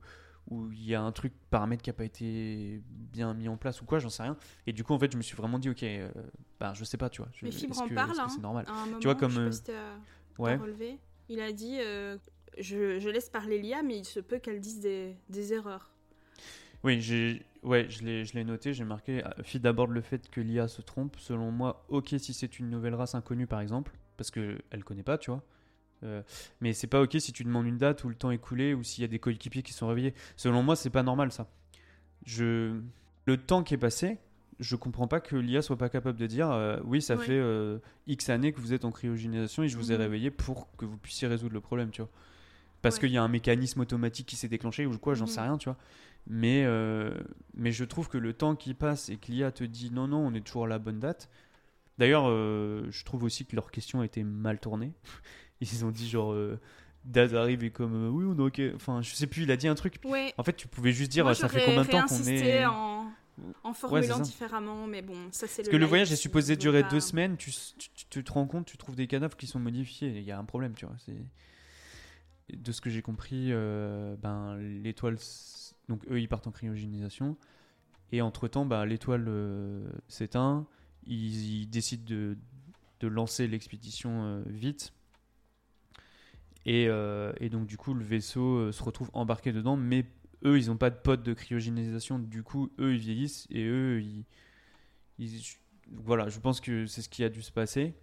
[0.51, 3.83] où il y a un truc paramètre qui a pas été bien mis en place
[3.83, 4.37] ou quoi, j'en sais rien.
[4.67, 6.11] Et du coup, en fait, je me suis vraiment dit, ok, euh,
[6.61, 7.31] bah, je sais pas, tu vois.
[7.43, 8.67] Mais Fibre en parle, hein, c'est normal.
[9.01, 9.37] tu vois, comme.
[9.37, 9.51] Euh,
[10.39, 10.57] ouais.
[10.57, 10.99] Relevé.
[11.29, 12.17] Il a dit, euh,
[12.59, 15.91] je, je, laisse parler l'IA, mais il se peut qu'elle dise des, des erreurs.
[16.85, 19.23] Oui, j'ai, ouais, je l'ai, noté, j'ai marqué.
[19.43, 21.17] Fille d'abord le fait que l'IA se trompe.
[21.19, 25.03] Selon moi, ok si c'est une nouvelle race inconnue, par exemple, parce que elle connaît
[25.03, 25.43] pas, tu vois.
[26.05, 26.23] Euh,
[26.61, 28.85] mais c'est pas ok si tu demandes une date où le temps est coulé ou
[28.85, 30.15] s'il y a des coéquipiers qui sont réveillés.
[30.37, 31.49] Selon moi, c'est pas normal ça.
[32.25, 32.81] Je...
[33.27, 34.19] Le temps qui est passé,
[34.61, 37.79] je comprends pas que l'IA soit pas capable de dire euh, oui, ça fait euh,
[38.07, 40.03] X années que vous êtes en cryogénisation et je vous ai mhm.
[40.03, 42.11] réveillé pour que vous puissiez résoudre le problème, tu vois.
[42.81, 45.49] Parce qu'il y a un mécanisme automatique qui s'est déclenché ou quoi, j'en sais mhm.
[45.49, 45.79] rien, tu vois.
[46.29, 46.67] Mais,
[47.55, 50.19] mais je trouve que le temps qui passe et que l'IA te dit non, non,
[50.19, 51.31] on est toujours à la bonne date.
[51.97, 54.93] D'ailleurs, je trouve aussi que leur question a été mal tournée.
[55.61, 56.33] Ils ont dit genre.
[56.33, 56.61] Euh,
[57.05, 59.57] Daz arrive et comme euh, oui on est ok enfin je sais plus il a
[59.57, 60.01] dit un truc
[60.37, 63.11] en fait tu pouvais juste dire ça fait combien de temps qu'on est en,
[63.63, 67.01] en formulant différemment mais bon ça c'est parce que le voyage est supposé durer deux
[67.01, 67.53] semaines tu,
[68.11, 70.45] tu, te rends compte tu trouves des cadavres qui sont modifiés il y a un
[70.45, 75.19] problème tu vois c'est de ce que j'ai compris euh, ben l'étoile
[75.89, 77.37] donc eux ils partent en cryogénisation
[78.13, 79.31] et entre temps bah, l'étoile
[80.09, 80.67] s'éteint
[81.07, 82.37] ils, décident de,
[83.09, 84.93] lancer l'expédition vite
[86.69, 90.05] euh, et, donc, du coup, le vaisseau euh, se retrouve embarqué dedans, mais
[90.45, 92.19] eux, ils n'ont pas de pote de cryogénisation.
[92.19, 94.25] Du coup, eux, ils vieillissent et eux, ils.
[95.91, 97.95] voilà, je pense que c'est ce qui a dû se passer.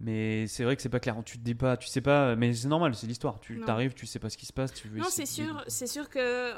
[0.00, 1.16] Mais c'est vrai que c'est pas clair.
[1.24, 3.40] Tu te dis pas, tu sais pas, mais c'est normal, c'est l'histoire.
[3.40, 4.72] Tu t'arrives, tu sais pas ce qui se passe.
[4.72, 6.54] Tu veux non, c'est sûr, c'est sûr que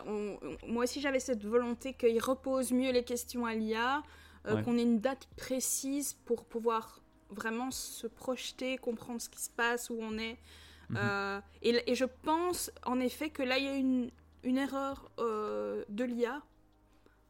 [0.66, 4.02] moi aussi j'avais cette volonté qu'il repose mieux les questions à l'IA,
[4.46, 9.50] euh, qu'on ait une date précise pour pouvoir vraiment se projeter, comprendre ce qui se
[9.50, 10.38] passe, où on est.
[10.90, 10.96] Mhm.
[10.98, 14.10] Euh, et, je pense en effet que là, il y a une,
[14.44, 16.42] une erreur euh, de l'IA.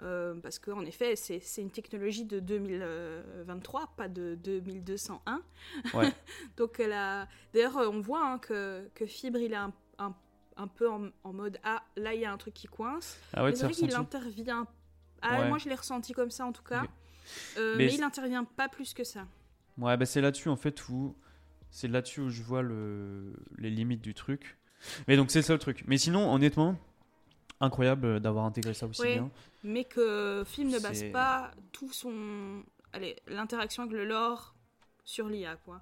[0.02, 5.42] Euh, parce qu'en effet, c'est une technologie de 2023, pas de 2201.
[5.94, 6.12] Ouais.
[6.56, 11.58] Donc, d'ailleurs, on voit hein, que, que, Fibre, il est un, un, peu en, mode
[11.64, 13.18] Ah, là, il y a un truc qui coince.
[13.32, 14.66] Ah ouais, c'est vrai qu'il intervient.
[15.22, 16.84] Ah, Moi, je l'ai ressenti comme ça en tout cas.
[17.56, 19.26] mais, il n'intervient pas plus que ça.
[19.78, 21.14] Ouais, bah, c'est là-dessus en fait où
[21.70, 24.56] c'est là-dessus où je vois le, les limites du truc.
[25.08, 25.84] Mais donc c'est le seul truc.
[25.86, 26.78] Mais sinon, honnêtement,
[27.60, 29.30] incroyable d'avoir intégré ça aussi bien.
[29.64, 32.62] Mais que film ne base pas tout son.
[32.92, 34.54] Allez, l'interaction avec le lore
[35.04, 35.80] sur l'IA, quoi.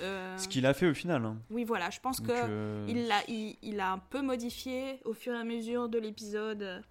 [0.00, 1.24] Euh, Ce qu'il a fait au final.
[1.24, 1.36] hein.
[1.50, 5.38] Oui, voilà, je pense que euh, il il, a un peu modifié au fur et
[5.38, 6.82] à mesure de l'épisode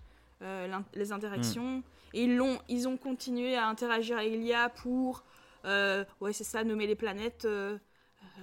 [0.41, 1.77] euh, les interactions.
[1.77, 1.83] Hmm.
[2.13, 5.23] Et ils, l'ont, ils ont continué à interagir avec l'IA pour,
[5.65, 7.77] euh, ouais, c'est ça, nommer les planètes euh,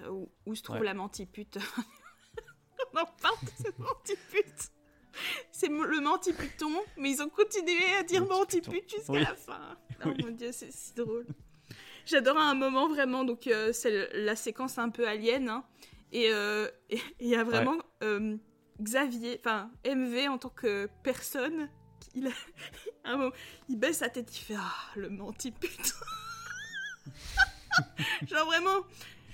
[0.04, 0.84] euh, où, où se trouve Ouais.
[0.84, 1.58] la mantipute.
[2.94, 4.72] On en parle de cette mantipute.
[5.52, 9.20] C'est le mantiputon, mais ils ont continué à dire mantipute jusqu'à Oui.
[9.20, 9.76] la fin.
[10.04, 10.24] Oh Oui.
[10.24, 11.26] mon dieu, c'est si drôle.
[12.06, 15.48] J'adore un moment vraiment, donc euh, c'est la séquence un peu alien.
[15.50, 15.64] hein.
[16.12, 18.36] et euh, et- il y a vraiment euh,
[18.80, 21.68] Xavier, enfin MV en tant que personne,
[22.14, 22.30] il, a,
[23.04, 23.32] un moment,
[23.68, 25.92] il baisse sa tête, il fait Ah, le mantipute.
[28.26, 28.80] genre vraiment,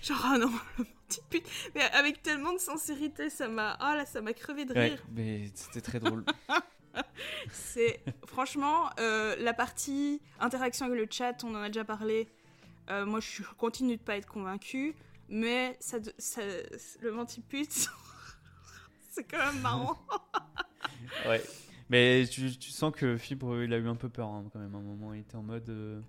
[0.07, 1.47] genre ah non, le mantipute.
[1.75, 5.05] Mais avec tellement de sincérité, ça m'a, ah là, ça m'a crevé de ouais, rire.
[5.13, 6.25] mais c'était très drôle.
[7.53, 12.27] C'est franchement euh, la partie interaction avec le chat, on en a déjà parlé.
[12.89, 14.95] Euh, moi, je continue de pas être convaincue,
[15.29, 15.99] mais ça,
[17.03, 17.89] le mantipute,
[19.11, 19.99] c'est quand même marrant.
[21.27, 21.43] ouais.
[21.91, 24.75] Mais tu, tu sens que Fibre, il a eu un peu peur hein, quand même.
[24.75, 25.69] À un moment, il était en mode.
[25.69, 26.01] euh,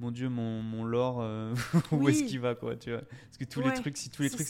[0.00, 1.54] Mon dieu, mon, mon lore, euh,
[1.92, 2.12] où Oui.
[2.12, 4.30] est-ce qu'il va quoi, tu vois Parce que tous Ouais, les trucs, si tous les
[4.30, 4.48] trucs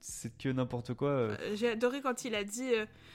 [0.00, 1.08] c'est que n'importe quoi.
[1.10, 2.72] euh, Euh, J'ai adoré quand il a dit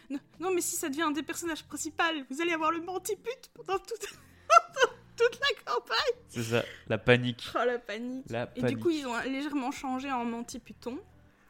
[0.10, 3.52] non, non, mais si ça devient un des personnages principaux, vous allez avoir le mantipute
[3.54, 4.00] pendant toute,
[5.18, 6.24] toute la campagne.
[6.30, 7.50] c'est ça, la panique.
[7.54, 8.26] Oh la panique.
[8.30, 8.78] La Et panique.
[8.78, 10.98] du coup, ils ont légèrement changé en mantiputon.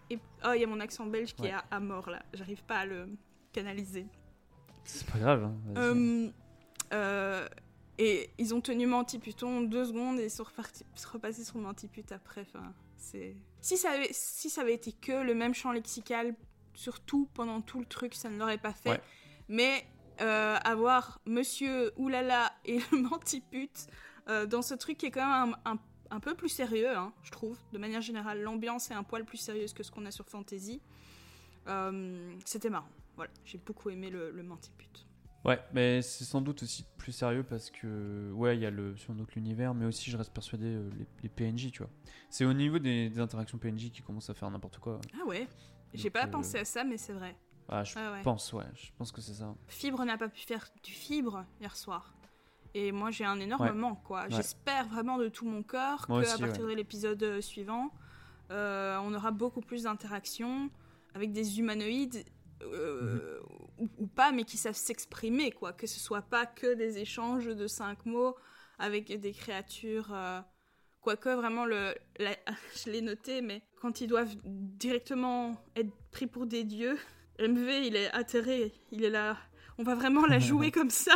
[0.10, 1.50] Et oh, il y a mon accent belge qui Ouais.
[1.50, 2.24] est à, à mort là.
[2.34, 3.08] J'arrive pas à le
[3.52, 4.06] canaliser.
[4.84, 5.44] C'est pas grave.
[5.76, 6.30] hein,
[7.98, 10.44] et ils ont tenu Mantiputon deux secondes et ils sont
[11.12, 12.42] repassés sur Mantipute après.
[12.42, 13.36] Enfin, c'est...
[13.62, 16.36] Si, ça avait, si ça avait été que le même champ lexical,
[16.74, 18.90] surtout pendant tout le truc, ça ne l'aurait pas fait.
[18.92, 19.02] Ouais.
[19.48, 19.86] Mais
[20.22, 23.88] euh, avoir Monsieur Oulala et le Mantipute
[24.28, 25.80] euh, dans ce truc qui est quand même un, un-
[26.12, 27.58] un peu plus sérieux, hein, je trouve.
[27.72, 30.80] De manière générale, l'ambiance est un poil plus sérieuse que ce qu'on a sur Fantasy.
[31.68, 32.90] Euh, c'était marrant.
[33.16, 34.44] Voilà, j'ai beaucoup aimé le, le.
[35.46, 38.96] Ouais, mais c'est sans doute aussi plus sérieux parce que, ouais, il y a le,
[38.96, 41.90] sans doute l'univers, mais aussi je reste persuadé euh, les, les PNJ, tu vois.
[42.30, 45.02] C'est au niveau des, des interactions PNJ qui commencent à faire n'importe quoi.
[45.22, 45.48] Ah ouais
[45.94, 47.36] J'ai pas euh, pensé à ça, mais c'est vrai.
[47.68, 48.24] Ah, je Ah ouais.
[48.24, 49.54] pense, ouais, je pense que c'est ça.
[49.68, 52.14] Fibre n'a pas pu faire du fibre hier soir.
[52.74, 53.72] Et moi, j'ai un énorme Ouais.
[53.74, 54.30] manque, quoi.
[54.30, 57.92] J'espère vraiment de tout mon cœur Moi qu'à partir de l'épisode euh, suivant,
[58.52, 60.70] euh, on aura beaucoup plus d'interactions
[61.14, 62.24] avec des humanoïdes
[62.74, 63.40] euh,
[63.78, 65.74] ou, ou pas, mais qui savent s'exprimer, quoi.
[65.74, 68.36] Que ce soit pas que des échanges de cinq mots
[68.80, 70.14] avec des créatures.
[70.14, 70.40] euh,
[71.02, 72.38] Quoique, vraiment, le, la-
[72.86, 76.98] je l'ai noté, mais quand ils doivent directement être pris pour des dieux,
[77.40, 79.38] MV, il est atterré, il est là.
[79.78, 81.16] On va vraiment la jouer comme ça.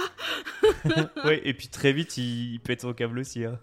[1.26, 3.46] ouais, et puis très vite, il, il pète son câble aussi.
[3.46, 3.60] Hein.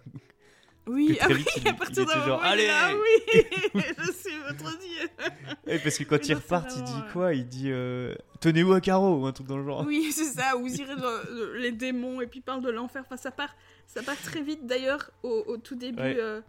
[0.87, 3.43] Oui, ah oui, vite, à partir d'un moment, est là, Allez oui,
[3.99, 5.09] je suis votre dieu.
[5.67, 7.33] Ouais, parce que quand Oui, il repart, il dit quoi?
[7.35, 9.83] Il dit euh, Tenez-vous à carreau ou un truc dans le genre.
[9.87, 13.03] Oui, c'est ça, vous irez dans les démons et puis il parle de l'enfer.
[13.07, 13.55] Enfin, ça part,
[13.87, 14.67] ça part très vite.
[14.67, 16.17] D'ailleurs, au, au tout début, Ouais.
[16.19, 16.41] euh,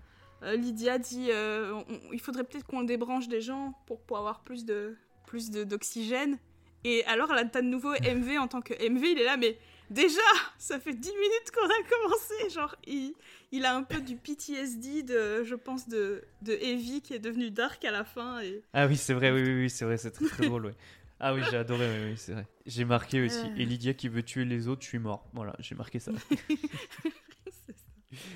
[0.43, 4.41] euh, Lydia dit euh, on- il faudrait peut-être qu'on débranche des gens pour, pour avoir
[4.41, 6.37] plus de plus de- d'oxygène.
[6.83, 9.57] Et alors, là, t'as de nouveau MV en tant que MV, il est là, mais
[9.89, 10.19] déjà,
[10.57, 12.49] ça fait 10 minutes qu'on a commencé.
[12.53, 13.13] Genre, il,
[13.51, 17.51] il a un peu du PTSD, de, je pense, de, de Heavy qui est devenu
[17.51, 18.41] Dark à la fin.
[18.41, 18.61] Et...
[18.73, 20.73] Ah oui, c'est vrai, oui, oui, oui, c'est vrai, c'est très très drôle.
[21.19, 22.45] Ah oui, j'ai adoré, oui, oui, c'est vrai.
[22.65, 23.37] J'ai marqué aussi.
[23.45, 23.55] Euh.
[23.57, 25.25] Et Lydia qui veut tuer les autres, je suis mort.
[25.33, 26.11] Voilà, j'ai marqué ça.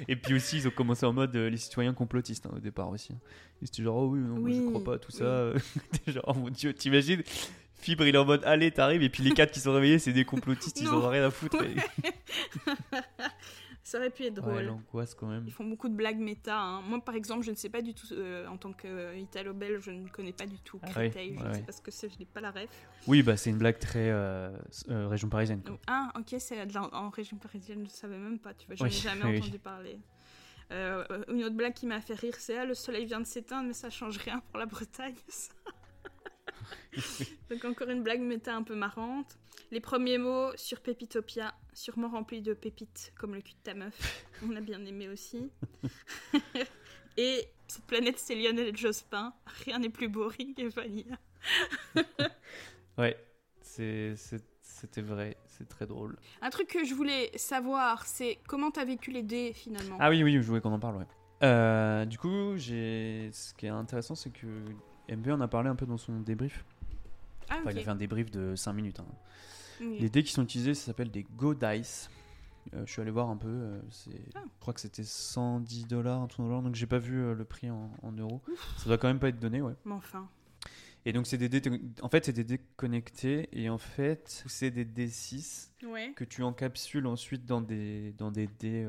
[0.10, 2.90] Et puis aussi, ils ont commencé en mode euh, les citoyens complotistes hein, au départ
[2.90, 3.14] aussi.
[3.62, 5.18] Ils étaient genre, oh oui, non, moi, je Oui, crois pas à tout oui.
[5.20, 5.54] ça.
[6.12, 7.24] Genre, oh mon dieu, t'imagines?
[7.80, 9.02] Fibre, il est en mode, allez, t'arrives.
[9.04, 11.64] Et puis les quatre qui sont réveillés, c'est des complotistes, ils ont rien à foutre.
[11.64, 11.76] Et-
[13.82, 14.54] Ça aurait pu être drôle.
[14.54, 15.46] Ouais, l'angoisse quand même.
[15.48, 16.60] Ils font beaucoup de blagues méta.
[16.60, 16.82] hein.
[16.82, 20.08] Moi, par exemple, je ne sais pas du tout, euh, en tant qu'Italo-Belge, je ne
[20.10, 21.32] connais pas du tout Ah Créteil.
[21.32, 22.70] ouais, je ouais, ne sais pas ce que c'est, je n'ai pas la ref.
[23.08, 24.52] Oui, bah c'est une blague très euh,
[24.90, 25.64] euh, région parisienne.
[25.66, 25.80] quoi.
[25.88, 28.90] Ah, ok, c'est en région parisienne, je ne savais même pas, tu vois, je Oui,
[28.90, 29.40] n'ai jamais oui.
[29.40, 29.98] entendu parler.
[30.72, 33.26] Euh, euh, une autre blague qui m'a fait rire, c'est ah, le soleil vient de
[33.26, 35.16] s'éteindre, mais ça change rien pour la Bretagne.
[35.30, 35.52] ça.
[37.50, 39.38] Donc encore une blague méta un peu marrante.
[39.72, 44.26] Les premiers mots sur Pépitopia, sûrement remplis de pépites, comme le cul de ta meuf.
[44.44, 45.52] On a bien aimé aussi.
[47.18, 49.34] Et cette planète, c'est Lionel Jospin.
[49.66, 51.18] Rien n'est plus boring et vanilla.
[52.98, 53.18] Ouais,
[53.62, 56.18] c'était vrai, c'est très drôle.
[56.42, 59.98] Un truc que je voulais savoir, c'est comment t'as vécu les dés finalement?
[60.00, 61.08] Ah oui, oui, je voulais qu'on en parle, ouais.
[61.44, 64.48] Euh, du coup, ce qui est intéressant, c'est que
[65.10, 66.66] MV en a parlé un peu dans son débrief.
[67.50, 69.00] Ah, Enfin, il a fait un débrief de 5 minutes.
[69.00, 69.06] hein.
[69.82, 72.10] Les dés qui sont utilisés, ça s'appelle des Go Dice.
[72.74, 73.48] Euh, je suis allé voir un peu.
[73.48, 73.82] euh,
[74.36, 74.42] Ah.
[74.44, 78.12] Je crois que c'était 110 dollars, donc j'ai pas vu euh, le prix en, en
[78.12, 78.42] euros.
[78.78, 79.74] Ça doit quand même pas être donné, ouais.
[79.86, 80.28] Mais enfin.
[81.06, 81.62] Et donc c'est des dés,
[82.02, 86.12] en fait c'est des dés connectés et en fait c'est des D6 Ouais.
[86.14, 88.86] que tu encapsules ensuite dans des dans des dés,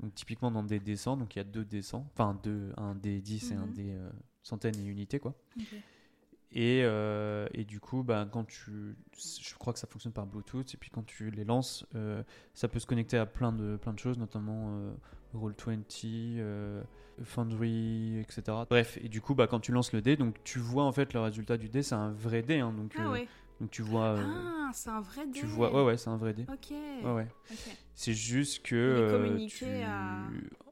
[0.00, 2.72] donc typiquement dans des dés 100, donc il y a deux dés 100, enfin deux,
[2.78, 3.72] un dé 10 et un Mhm.
[3.74, 4.10] dé euh,
[4.42, 5.34] centaines et unités quoi.
[6.52, 10.74] Et, euh, et du coup, bah, quand tu, je crois que ça fonctionne par Bluetooth.
[10.74, 12.22] Et puis quand tu les lances, euh,
[12.54, 14.92] ça peut se connecter à plein de, plein de choses, notamment euh,
[15.36, 16.82] Roll20, euh,
[17.22, 18.42] Foundry, etc.
[18.68, 21.12] Bref, et du coup, bah, quand tu lances le dé, donc tu vois en fait
[21.14, 22.58] le résultat du dé, c'est un vrai dé.
[22.58, 23.28] hein, donc, Ah euh, ouais.
[23.60, 25.32] Donc tu vois, euh, Ah, c'est un vrai dé.
[25.40, 26.46] tu vois, ouais, ouais, c'est un vrai dé.
[26.52, 26.70] Ok.
[27.04, 27.26] Ouais.
[27.94, 28.74] C'est juste que.
[28.74, 30.22] Il est euh, communiqué tu- à-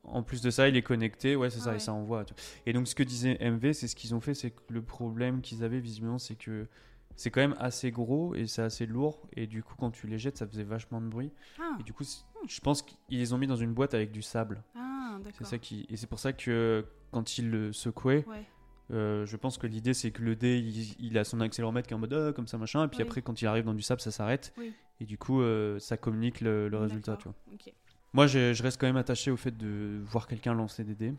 [0.04, 1.76] En plus de ça, il est connecté, ouais, c'est Ah ça, ouais.
[1.76, 2.24] et ça envoie.
[2.24, 2.32] tu-
[2.64, 5.42] Et donc, ce que disait MV, c'est ce qu'ils ont fait, c'est que le problème
[5.42, 6.66] qu'ils avaient visiblement, c'est que
[7.14, 10.18] c'est quand même assez gros et c'est assez lourd, et du coup, quand tu les
[10.18, 11.30] jettes, ça faisait vachement de bruit.
[11.60, 12.04] Ah, Et du coup,
[12.46, 14.62] je pense qu'ils les ont mis dans une boîte avec du sable.
[14.76, 15.46] ah C'est d'accord.
[15.46, 18.46] ça qui, et c'est pour ça que quand ils le secouaient, Ouais.
[18.90, 21.92] Euh, je pense que l'idée c'est que le dé il, il a son accéléromètre qui
[21.94, 23.02] est en mode Ah, comme ça machin, et puis Oui.
[23.04, 24.72] après quand il arrive dans du sable, ça s'arrête, Oui.
[25.00, 27.34] et du coup, euh, ça communique le, le résultat, tu vois.
[27.52, 27.72] Ok.
[28.14, 31.14] Moi, je, reste quand même attaché au fait de voir quelqu'un lancer des dés.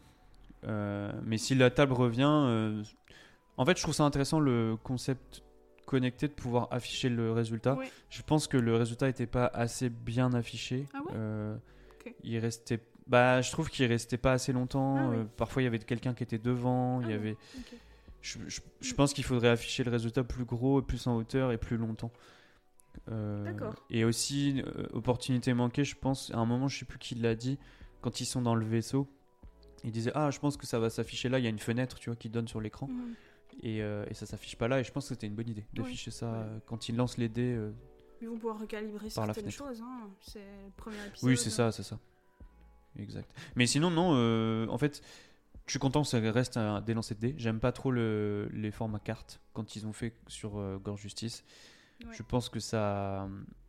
[0.66, 2.84] Euh, mais si la table revient, euh,
[3.58, 5.44] en fait, je trouve ça intéressant le concept
[5.86, 7.76] connecté de pouvoir afficher le résultat.
[7.76, 7.92] Ouais.
[8.10, 10.86] Je pense que le résultat n'était pas assez bien affiché.
[10.94, 11.56] Ah ouais Euh,
[12.06, 12.16] Ok.
[12.24, 12.80] Il restait,
[13.10, 14.96] bah, je trouve qu'il restait pas assez longtemps.
[14.98, 15.18] Ah oui.
[15.18, 17.02] Euh, parfois, il y avait quelqu'un qui était devant.
[17.02, 17.36] il y Ah avait.
[18.22, 21.58] Je, je- je pense qu'il faudrait afficher le résultat plus gros, plus en hauteur et
[21.58, 22.12] plus longtemps.
[23.12, 23.76] Euh, D'accord.
[23.90, 27.36] Et aussi, euh, opportunité manquée, je pense, à un moment, je sais plus qui l'a
[27.36, 27.58] dit,
[28.02, 29.08] quand ils sont dans le vaisseau,
[29.84, 31.98] ils disaient Ah, je pense que ça va s'afficher là, il y a une fenêtre,
[32.00, 33.14] tu vois, qui donne sur l'écran, Mhm.
[33.64, 35.66] et, euh, et ça s'affiche pas là, et je pense que c'était une bonne idée
[35.74, 37.58] d'afficher ça euh, quand ils lancent les dés.
[38.22, 39.82] Ils vont pouvoir recalibrer certaines choses.
[39.82, 40.10] Hein.
[40.20, 41.30] C'est le premier épisode.
[41.30, 41.98] Oui, c'est ça, c'est ça.
[42.98, 43.30] Exact.
[43.56, 45.02] Mais sinon, non, euh, en fait,
[45.66, 47.36] je suis content que ça reste un, des lancers de dés.
[47.38, 51.44] J'aime pas trop le- les formats cartes quand ils ont fait sur euh, Gorge Justice.
[52.04, 52.10] Ouais.
[52.14, 53.28] Je pense que ça.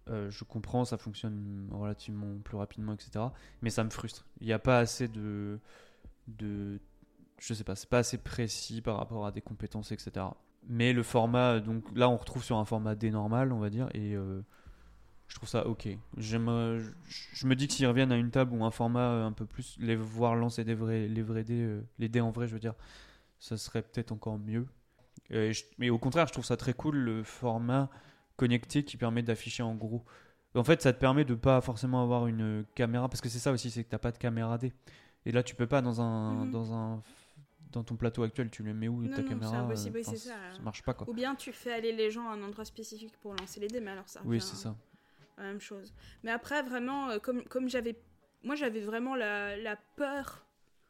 [0.08, 3.26] euh, je comprends, ça fonctionne relativement plus rapidement, etc.
[3.62, 4.24] Mais ça me frustre.
[4.40, 5.58] Il n'y a pas assez de.
[6.28, 6.80] de
[7.38, 10.26] je sais pas, c'est pas assez précis par rapport à des compétences, etc.
[10.68, 13.88] Mais le format, donc là, on retrouve sur un format D normal, on va dire,
[13.94, 14.42] et euh,
[15.31, 15.89] je trouve ça ok.
[16.18, 16.47] J'aime,
[16.78, 16.91] je,
[17.33, 19.76] je me dis que s'ils reviennent à une table ou un format un peu plus,
[19.78, 22.59] les voir lancer des vrais, les vrais dés, euh, les dés en vrai, je veux
[22.61, 22.74] dire,
[23.39, 24.66] ça serait peut-être encore mieux.
[25.33, 27.89] Euh, et je- mais au contraire, je trouve ça très cool le format
[28.37, 30.05] connecté qui permet d'afficher en gros.
[30.57, 33.53] En fait, ça te permet de pas forcément avoir une caméra, parce que c'est ça
[33.53, 34.72] aussi, c'est que t'as pas de caméra D.
[35.26, 36.51] Et là, tu peux pas dans un, Mhm.
[36.51, 37.03] dans un,
[37.70, 40.16] dans ton plateau actuel, tu le mets où Non, ta non, caméra impossible, euh, oui,
[40.18, 40.33] ça.
[40.57, 41.09] ça marche pas quoi.
[41.09, 43.81] Ou bien tu fais aller les gens à un endroit spécifique pour lancer les dés,
[43.81, 44.74] mais alors ça Oui, c'est ça.
[45.43, 45.93] La même chose.
[46.22, 47.97] Mais après, vraiment, euh, comme, comme j'avais.
[48.43, 50.47] Moi, j'avais vraiment la, la peur,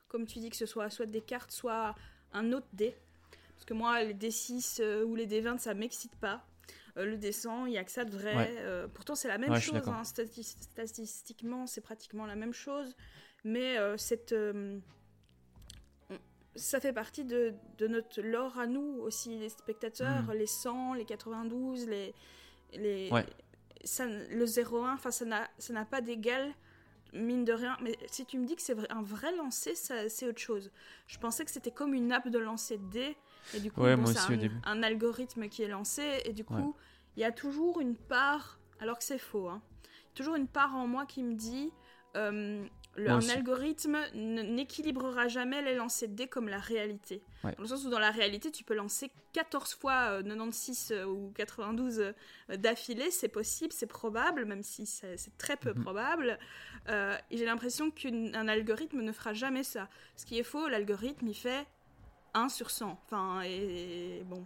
[0.09, 1.95] comme tu dis, que ce soit soit des cartes, soit
[2.33, 2.95] un autre dé.
[3.55, 6.47] Parce que moi, les D6 euh, ou les D20, ça m'excite pas.
[6.97, 8.37] Euh, le D100, il y a que ça de vrai.
[8.37, 8.55] Ouais.
[8.59, 9.87] Euh, pourtant, c'est la même Ouais, chose.
[9.89, 12.95] hein, stati- statistiquement, c'est pratiquement la même chose.
[13.45, 14.35] Mais cette.
[16.57, 20.33] ça fait partie de, de notre lore à nous aussi, les spectateurs, Mhm.
[20.35, 22.15] les 100, les 92, les.
[22.73, 23.27] les Ouais.
[23.85, 26.53] Ça, le 01, enfin, ça n'a ça n'a pas d'égal,
[27.13, 27.77] mine de rien.
[27.83, 30.71] Mais si tu me dis que c'est un vrai lancer, ça- c'est autre chose.
[31.07, 33.17] Je pensais que c'était comme une app de lancer de dés.
[33.55, 34.57] Et du coup, Ouais, bon, moi c'est aussi, au un, début.
[34.65, 36.23] un algorithme qui est lancé.
[36.25, 36.77] Et du coup,
[37.17, 39.63] il y a toujours une part, alors que c'est faux, hein,
[40.15, 41.73] toujours une part en moi qui me dit
[42.17, 42.65] euh,
[43.01, 43.31] le- un aussi.
[43.33, 47.23] algorithme n'équilibrera jamais les lancers de dés comme la réalité.
[47.45, 47.55] Ouais.
[47.57, 51.05] Dans le sens où dans la réalité, tu peux lancer 14 fois euh, 96 euh,
[51.07, 55.83] ou 92 euh, d'affilée, c'est possible, c'est probable, même si c'est très peu Mhm.
[55.83, 56.39] probable.
[56.89, 59.89] Euh, j'ai l'impression qu'un algorithme ne fera jamais ça.
[60.17, 61.67] Ce qui est faux, l'algorithme, il fait
[62.35, 62.99] 1 sur 100.
[63.07, 64.45] Enfin, et, bon,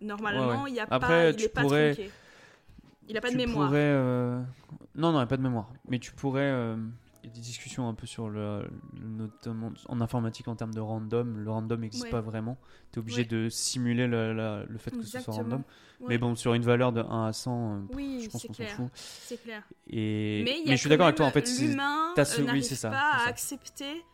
[0.00, 0.70] normalement, Ouais, ouais.
[0.70, 2.10] il y a Après, pas, il tu est pas tronqué.
[3.08, 3.66] Il a pas tu de mémoire.
[3.68, 4.40] Pourrais, euh,
[4.94, 5.68] Non, non, il n'y a pas de mémoire.
[5.88, 6.40] Mais tu pourrais.
[7.24, 8.62] Euh, Il y a des discussions un peu sur le,
[8.94, 11.38] le- notamment en informatique en termes de random.
[11.38, 12.10] Le random n'existe Ouais.
[12.10, 12.58] pas vraiment.
[12.92, 13.24] Tu es obligé Ouais.
[13.28, 15.62] de simuler le, la- le fait que ce soit random.
[16.00, 16.06] Ouais.
[16.08, 18.64] Mais bon, sur une valeur de 1 à 100, euh, oui, je pense qu'on s'en
[18.64, 18.90] fout.
[18.94, 19.62] C'est clair.
[19.88, 20.42] Et...
[20.44, 21.26] Mais, Mais je suis d'accord avec toi.
[21.26, 23.30] En fait, l'humain t'as euh, ce- oui, n'arrive c'est ça, pas c'est à ça.
[23.30, 24.04] accepter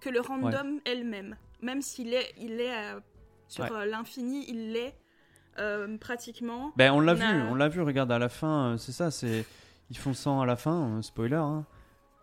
[0.00, 1.36] que le random est le même.
[1.62, 3.00] Même s'il est, il est euh,
[3.48, 4.96] sur euh, l'infini, il l'est
[5.58, 6.72] euh, pratiquement.
[6.76, 7.82] Ben, on l'a vu, on l'a vu.
[7.82, 9.10] Regarde, à la fin, euh, c'est ça.
[9.10, 9.44] C'est
[9.90, 10.98] ils font 100 à la fin.
[10.98, 11.34] euh, spoiler.
[11.34, 11.66] hein.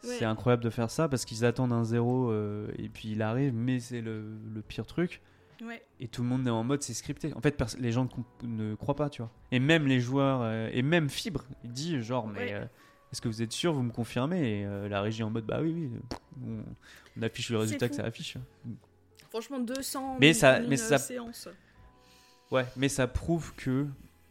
[0.04, 0.16] Ouais.
[0.20, 3.54] C'est incroyable de faire ça parce qu'ils attendent un zéro euh, et puis il arrive,
[3.54, 4.24] mais c'est le,
[4.54, 5.22] le pire truc.
[5.62, 5.84] Ouais.
[6.00, 7.34] Et tout le monde est en mode c'est scripté.
[7.34, 8.08] En fait, les gens
[8.44, 9.32] ne, croient pas, tu vois.
[9.52, 12.54] Et même les joueurs, euh, et même Fibre, il dit genre, mais Ouais.
[12.54, 12.66] euh,
[13.12, 14.60] est-ce que vous êtes sûr, vous me confirmez?
[14.62, 15.92] Et euh, la régie en mode bah oui, oui,
[16.46, 16.64] on,
[17.18, 18.38] on affiche le résultat que ça affiche.
[19.32, 21.50] Franchement, 200 Mais ça- mais ça- séance.
[22.52, 23.88] Ouais, mais ça prouve que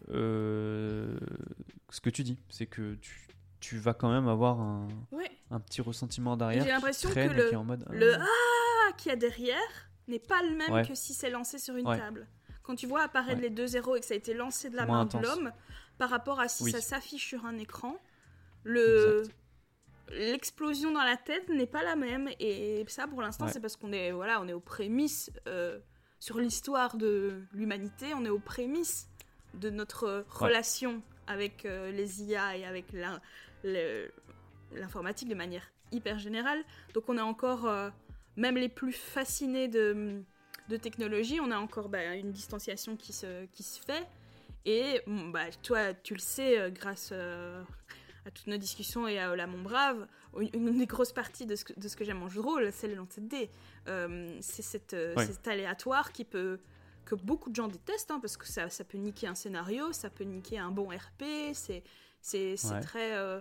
[0.09, 3.27] ce que tu dis, c'est que tu,
[3.61, 5.30] tu vas quand même avoir un, Ouais.
[5.50, 6.62] un petit ressentiment derrière.
[6.64, 8.24] J'ai l'impression que le- qui en mode, Le ah,
[8.88, 9.57] Ah qu'il y a derrière
[10.09, 10.86] n'est pas le même Ouais.
[10.86, 11.98] que si c'est lancé sur une Ouais.
[11.98, 12.26] table.
[12.62, 14.86] Quand tu vois apparaître les deux zéros et que ça a été lancé de la
[14.86, 15.22] Moins main intense.
[15.22, 15.52] de l'homme,
[15.98, 16.70] par rapport à si Oui.
[16.72, 17.96] ça s'affiche sur un écran,
[18.64, 19.22] le
[20.11, 22.28] l'explosion dans la tête n'est pas la même.
[22.38, 25.80] Et ça, pour l'instant, c'est parce qu'on est voilà, on est aux prémices euh,
[26.20, 29.09] sur l'histoire de l'humanité, on est aux prémices
[29.54, 32.87] de notre relation avec euh, les IA et avec
[34.72, 36.62] l'informatique de manière hyper générale.
[36.95, 37.91] Donc on est encore, euh,
[38.37, 40.22] même les plus fascinés de,
[40.68, 44.07] de technologie, on a encore bah, une distanciation qui se, qui se fait.
[44.64, 47.62] Et bah, toi, tu le sais, euh, grâce euh,
[48.24, 50.09] à toutes nos discussions et à Ola Mon Brave,
[50.53, 52.72] une, des grosses parties de ce que, de ce que j'aime en jeu de rôle,
[52.72, 53.51] c'est le lancer de dés.
[54.41, 54.83] C'est
[55.16, 55.27] Ouais.
[55.27, 56.59] cet aléatoire qui peut
[57.07, 60.11] que beaucoup de gens détestent, hein, parce que ça, ça peut niquer un scénario, ça
[60.11, 61.82] peut niquer un bon RP, c'est
[62.34, 62.80] Ouais.
[62.80, 63.40] très euh,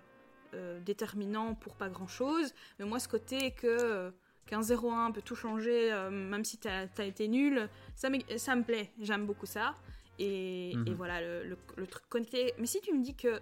[0.53, 2.53] euh, déterminant pour pas grand chose.
[2.80, 4.11] Mais moi, ce côté que euh,
[4.45, 8.63] qu'un 0-1 peut tout changer, même si t'as as été nul, ça, me- ça me
[8.63, 8.91] plaît.
[9.01, 9.74] J'aime beaucoup ça.
[10.20, 10.88] Et, Mhm.
[10.88, 12.53] et voilà, le, le- le truc connecté.
[12.59, 13.39] Mais si tu me dis que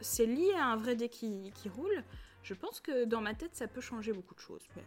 [0.00, 2.04] c'est lié à un vrai dé qui, qui roule,
[2.44, 4.62] je pense que dans ma tête, ça peut changer beaucoup de choses.
[4.76, 4.84] Mais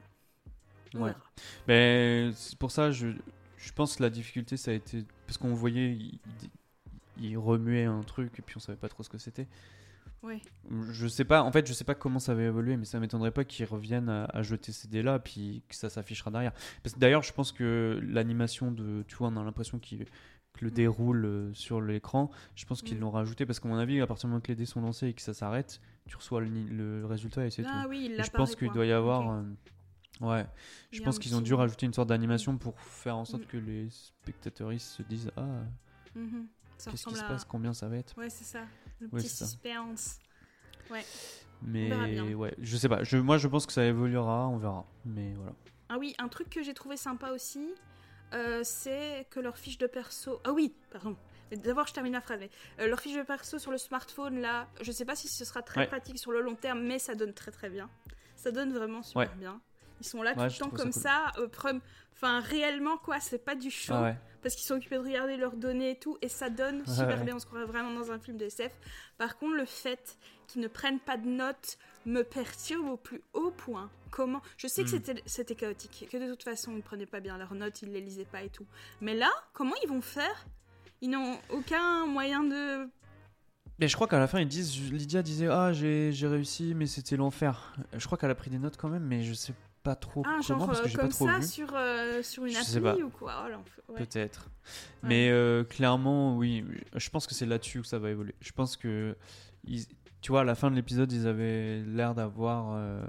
[0.96, 1.10] on Ouais.
[1.10, 1.24] verra.
[1.68, 3.08] Ben, c'est pour ça, je,
[3.64, 5.06] je pense que la difficulté, ça a été.
[5.26, 5.98] Parce qu'on voyait,
[7.20, 9.48] il, remuait un truc et puis on savait pas trop ce que c'était.
[10.22, 10.42] Ouais.
[10.92, 13.32] Je sais pas, en fait, je sais pas comment ça va évoluer, mais ça m'étonnerait
[13.32, 16.54] pas qu'ils reviennent à, à jeter ces dés-là, puis que ça s'affichera derrière.
[16.82, 19.04] Parce que d'ailleurs, je pense que l'animation de.
[19.08, 20.06] Tu vois, on a l'impression qu'il-
[20.54, 22.30] que le dé roule euh, sur l'écran.
[22.56, 23.02] Je pense qu'ils Mm.
[23.02, 25.08] l'ont rajouté parce qu'à mon avis, à partir du moment que les dés sont lancés
[25.08, 27.90] et que ça s'arrête, tu reçois le, résultat et c'est Ah tout.
[27.90, 29.40] oui, il Et je pense qu'il doit y avoir.
[29.42, 29.73] Ok.
[30.22, 30.46] Ouais,
[30.92, 33.48] je pense qu'ils ont dû rajouter une sorte d'animation pour faire en sorte Mm.
[33.48, 35.64] que les spectateurs se disent Ah,
[36.16, 36.48] Mhm.
[36.78, 38.18] Ça qu'est-ce qui se à- passe Combien ça va être?
[38.18, 38.62] Ouais, c'est ça.
[39.00, 39.46] Le Ouais, petit ça.
[39.46, 40.20] suspense.
[40.90, 41.02] verra
[41.62, 43.04] Mais ouais, je sais pas.
[43.04, 44.86] Je, moi, je pense que ça évoluera, on verra.
[45.06, 45.54] Mais voilà.
[45.90, 47.74] Ah oui, un truc que j'ai trouvé sympa aussi,
[48.34, 50.42] euh, c'est que leur fiche de perso.
[50.44, 51.16] Ah oui, pardon.
[51.52, 52.40] D'abord, je termine la phrase.
[52.40, 52.50] mais,
[52.80, 55.62] euh, leur fiche de perso sur le smartphone, là, je sais pas si ce sera
[55.62, 55.88] très Ouais.
[55.88, 57.90] pratique sur le long terme, mais ça donne très très bien.
[58.36, 59.36] Ça donne vraiment super Ouais.
[59.38, 59.62] bien.
[60.04, 61.02] Ils sont là Ouais, tout le temps ça comme cool.
[61.02, 61.32] ça.
[62.16, 63.94] Enfin, réellement, quoi, c'est pas du show.
[63.96, 64.16] Ah ouais.
[64.42, 67.24] Parce qu'ils sont occupés de regarder leurs données et tout, et ça donne super ouais.
[67.24, 67.36] bien.
[67.36, 68.72] On se croirait vraiment dans un film de SF.
[69.18, 73.52] Par contre, le fait qu'ils ne prennent pas de notes me perturbe au plus haut
[73.52, 73.90] point.
[74.12, 74.42] Comment?
[74.58, 75.22] Je sais que Hmm.
[75.26, 78.02] c'était- chaotique, que de toute façon, ils ne prenaient pas bien leurs notes, ils les
[78.02, 78.66] lisaient pas et tout.
[79.02, 80.46] Mais là, comment ils vont faire?
[81.02, 82.88] Ils n'ont aucun moyen de.
[83.80, 86.86] Mais je crois qu'à la fin, ils disent Lydia disait Ah, j'ai j'ai réussi, mais
[86.86, 87.74] c'était l'enfer.
[87.98, 89.54] Je crois qu'elle a pris des notes quand même, mais je sais
[89.84, 91.46] pas trop Ah, comment genre parce que euh, j'ai pas trop ça vu.
[91.46, 93.46] sur, euh, sur une appli ou quoi
[93.88, 93.92] Oh.
[93.94, 94.00] Ouais.
[94.00, 94.50] Peut-être.
[95.04, 95.10] Ouais.
[95.10, 96.66] Mais euh, clairement, oui,
[96.96, 98.34] je pense que c'est là-dessus que ça va évoluer.
[98.40, 99.16] Je pense que,
[99.66, 99.86] ils-
[100.22, 103.04] tu vois, à la fin de l'épisode, ils avaient l'air d'avoir euh,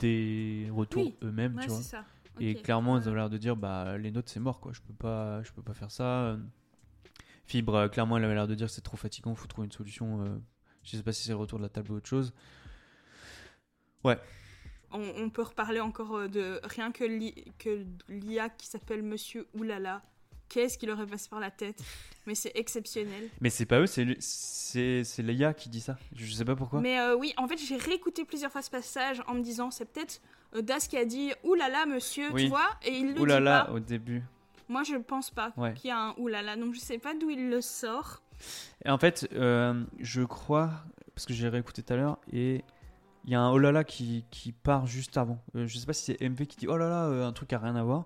[0.00, 1.14] des retours Oui.
[1.22, 1.80] eux-mêmes, Ouais, tu vois.
[1.80, 2.04] ça.
[2.40, 3.06] Et clairement, ils Ouais.
[3.08, 4.72] avaient l'air de dire, bah, les notes, c'est mort, quoi.
[4.74, 6.36] Je peux pas, je peux pas faire ça.
[7.46, 10.40] Fibre, clairement, elle avait l'air de dire, c'est trop fatigant, faut trouver une solution.
[10.82, 12.32] je sais pas si c'est le retour de la table ou autre chose.
[14.92, 19.46] On, on peut reparler encore euh, de rien que l'I- que l'IA qui s'appelle Monsieur
[19.54, 20.02] Oulala.
[20.48, 21.82] Qu'est-ce qui leur est passé par la tête?
[22.26, 23.28] Mais c'est exceptionnel.
[23.40, 25.96] Mais c'est pas eux, c'est Leia qui dit ça.
[26.14, 26.80] Je sais pas pourquoi.
[26.80, 29.86] Mais euh, oui, en fait, j'ai réécouté plusieurs fois ce passage en me disant c'est
[29.86, 30.20] peut-être
[30.62, 32.44] Das qui a dit Oulala, monsieur, Oui.
[32.44, 33.70] tu vois Et il le Ouh là dit pas.
[33.72, 34.22] au début.
[34.68, 35.72] Moi, je pense pas Ouais.
[35.74, 36.56] qu'il y a un Oulala.
[36.56, 38.22] Donc, je sais pas d'où il le sort.
[38.84, 40.70] Et en fait, euh, je crois,
[41.14, 42.62] parce que j'ai réécouté tout à l'heure, et
[43.24, 45.42] il y a un oh là là qui, qui part juste avant.
[45.56, 47.52] Euh, je sais pas si c'est MV qui dit oh là là, euh, un truc
[47.52, 48.04] a rien à voir.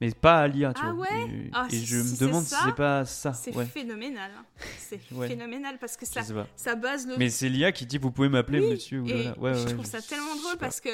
[0.00, 1.06] Mais pas à l'IA, tu Ah vois.
[1.06, 3.32] ouais Et, Ah, et je si me c'est demande si ça, c'est pas ça.
[3.32, 4.30] C'est Ouais, phénoménal.
[4.38, 4.44] hein.
[4.78, 5.26] C'est Ouais.
[5.28, 6.46] phénoménal parce que je ça, sais pas.
[6.54, 9.12] ça base le Mais c'est l'IA qui dit vous pouvez m'appeler Oui, monsieur ou Et
[9.24, 9.38] là là.
[9.38, 10.66] Ouais, je ouais, trouve ça tellement drôle pas.
[10.66, 10.90] parce que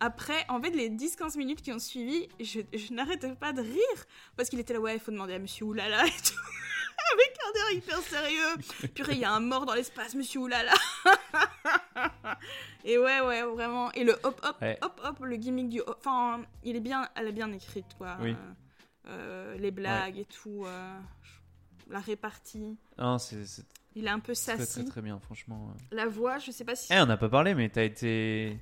[0.00, 4.04] après, en fait, les 10-15 minutes qui ont suivi, je, je n'arrêtais pas de rire
[4.36, 6.34] parce qu'il était là, ouais, il faut demander à monsieur Oulala et tout.
[7.14, 8.88] Avec un air hyper sérieux.
[8.94, 10.72] Purée, il y a un mort dans l'espace, monsieur Oulala.
[12.84, 13.90] et ouais, ouais, vraiment.
[13.92, 14.78] Et le hop, hop, Ouais.
[14.82, 15.96] hop, hop, le gimmick du hop.
[16.00, 18.16] Enfin, il est bien, elle est bien écrite, quoi.
[18.20, 18.30] Oui.
[18.32, 18.52] Euh,
[19.08, 20.64] euh, les blagues et tout.
[20.66, 20.98] euh,
[21.90, 22.76] la répartie.
[22.98, 23.36] Non, c'est
[23.94, 24.84] Il est un peu très très sassy.
[24.86, 25.74] très bien, franchement.
[25.90, 26.92] La voix, je sais pas si.
[26.92, 28.58] Eh, on n'a pas parlé, mais t'as été.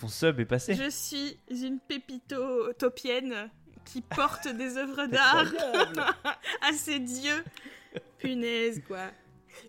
[0.00, 0.74] Ton sub est passé.
[0.74, 3.50] Je suis une pépito topienne
[3.84, 5.46] qui porte des œuvres d'art
[6.62, 7.42] à ses dieux.
[8.18, 9.10] Punaise, quoi.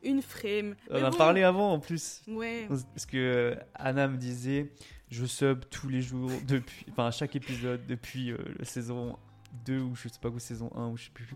[0.03, 0.75] Une frame.
[0.89, 2.21] On Mais en a bon, parlé avant en plus.
[2.27, 2.67] Ouais.
[2.67, 4.71] Parce que euh, Anna me disait,
[5.09, 9.17] je sub tous les jours, depuis, enfin à chaque épisode, depuis euh, la saison
[9.65, 11.27] 2 ou je sais pas où, saison 1 ou je sais plus.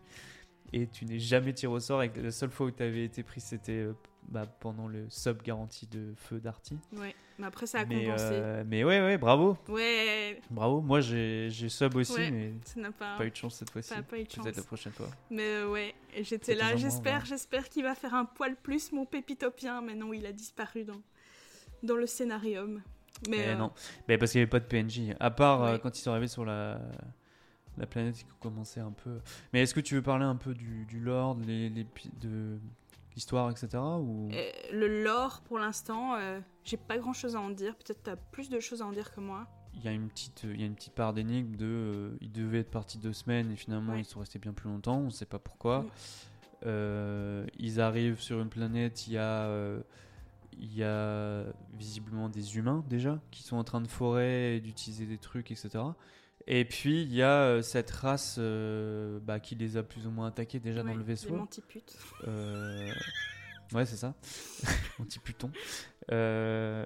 [0.74, 2.04] Et tu n'es jamais tiré au sort.
[2.04, 3.94] Et la seule fois où tu avais été pris, c'était euh,
[4.28, 6.78] bah, pendant le sub garanti de Feu d'Arty.
[6.94, 7.16] Ouais.
[7.40, 8.24] Mais après, ça a Mais, compensé.
[8.32, 9.58] euh, mais ouais, ouais, bravo.
[9.70, 10.42] Ouais.
[10.50, 10.82] Bravo.
[10.82, 12.32] Moi, j'ai j'ai sub aussi, Ouais.
[12.32, 13.16] mais Ça n'a pas.
[13.18, 13.94] pas eu de chance cette fois-ci.
[14.10, 14.44] Pas eu de chance.
[14.44, 15.08] Peut-être la prochaine fois.
[15.30, 19.82] Mais euh, ouais, j'étais là, j'espère, j'espère qu'il va faire un poil plus mon pépitopien,
[19.82, 21.02] mais non, il a disparu dans,
[21.84, 22.82] dans le scénarium.
[23.30, 23.72] Mais Eh euh, non,
[24.08, 25.16] mais parce qu'il n'y avait pas de PNJ.
[25.20, 25.80] À part euh, Ouais.
[25.80, 26.80] quand ils sont arrivés sur la,
[27.78, 29.20] la planète qui commençait un peu.
[29.54, 31.86] Mais est-ce que tu veux parler un peu du, du lore, les, les
[32.20, 32.58] de
[33.18, 33.70] l'histoire, etc.
[33.78, 34.30] Ou...
[34.32, 37.76] euh, le lore, pour l'instant, euh, j'ai pas grand chose à en dire.
[37.76, 39.48] Peut-être t'as plus de choses à en dire que moi.
[39.74, 42.32] Il y a une petite, il y a une petite part d'énigme de, euh, ils
[42.32, 44.02] devaient être partis deux semaines et finalement Ouais.
[44.02, 44.98] ils sont restés bien plus longtemps.
[45.00, 45.82] On ne sait pas pourquoi.
[45.82, 45.88] Mm.
[46.66, 49.80] Euh, ils arrivent sur une planète, il y a, euh,
[50.60, 51.44] il y a
[51.74, 55.70] visiblement des humains déjà qui sont en train de forer et d'utiliser des trucs, etc.
[56.48, 60.12] Et puis il y a euh, cette race euh, bah, qui les a plus ou
[60.12, 61.36] moins attaqués déjà dans le Les vaisseau.
[61.36, 61.98] mantiputes.
[62.28, 62.92] Euh,
[63.74, 64.14] Ouais, c'est ça.
[65.00, 65.52] Anti-Pluton.
[66.14, 66.86] Euh,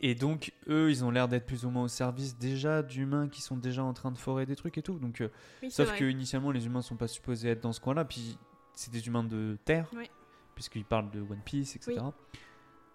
[0.00, 3.42] Et donc, eux, ils ont l'air d'être plus ou moins au service déjà d'humains qui
[3.42, 4.98] sont déjà en train de forer des trucs et tout.
[4.98, 5.22] Donc,
[5.62, 5.98] Oui, sauf vrai.
[5.98, 8.06] que initialement, les humains sont pas supposés être dans ce coin-là.
[8.06, 8.38] Puis,
[8.74, 10.08] c'est des humains de Terre, Oui.
[10.54, 12.00] puisqu'ils parlent de One Piece, etc.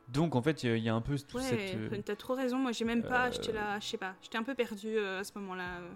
[0.09, 1.75] Donc, en fait, il y a- un peu toute Ouais, cette.
[1.75, 2.57] euh, t'as trop raison.
[2.59, 3.27] Moi, j'ai même pas.
[3.27, 4.15] euh, J'étais là, je sais pas.
[4.21, 5.77] J'étais un peu perdue euh, à ce moment-là.
[5.79, 5.89] euh,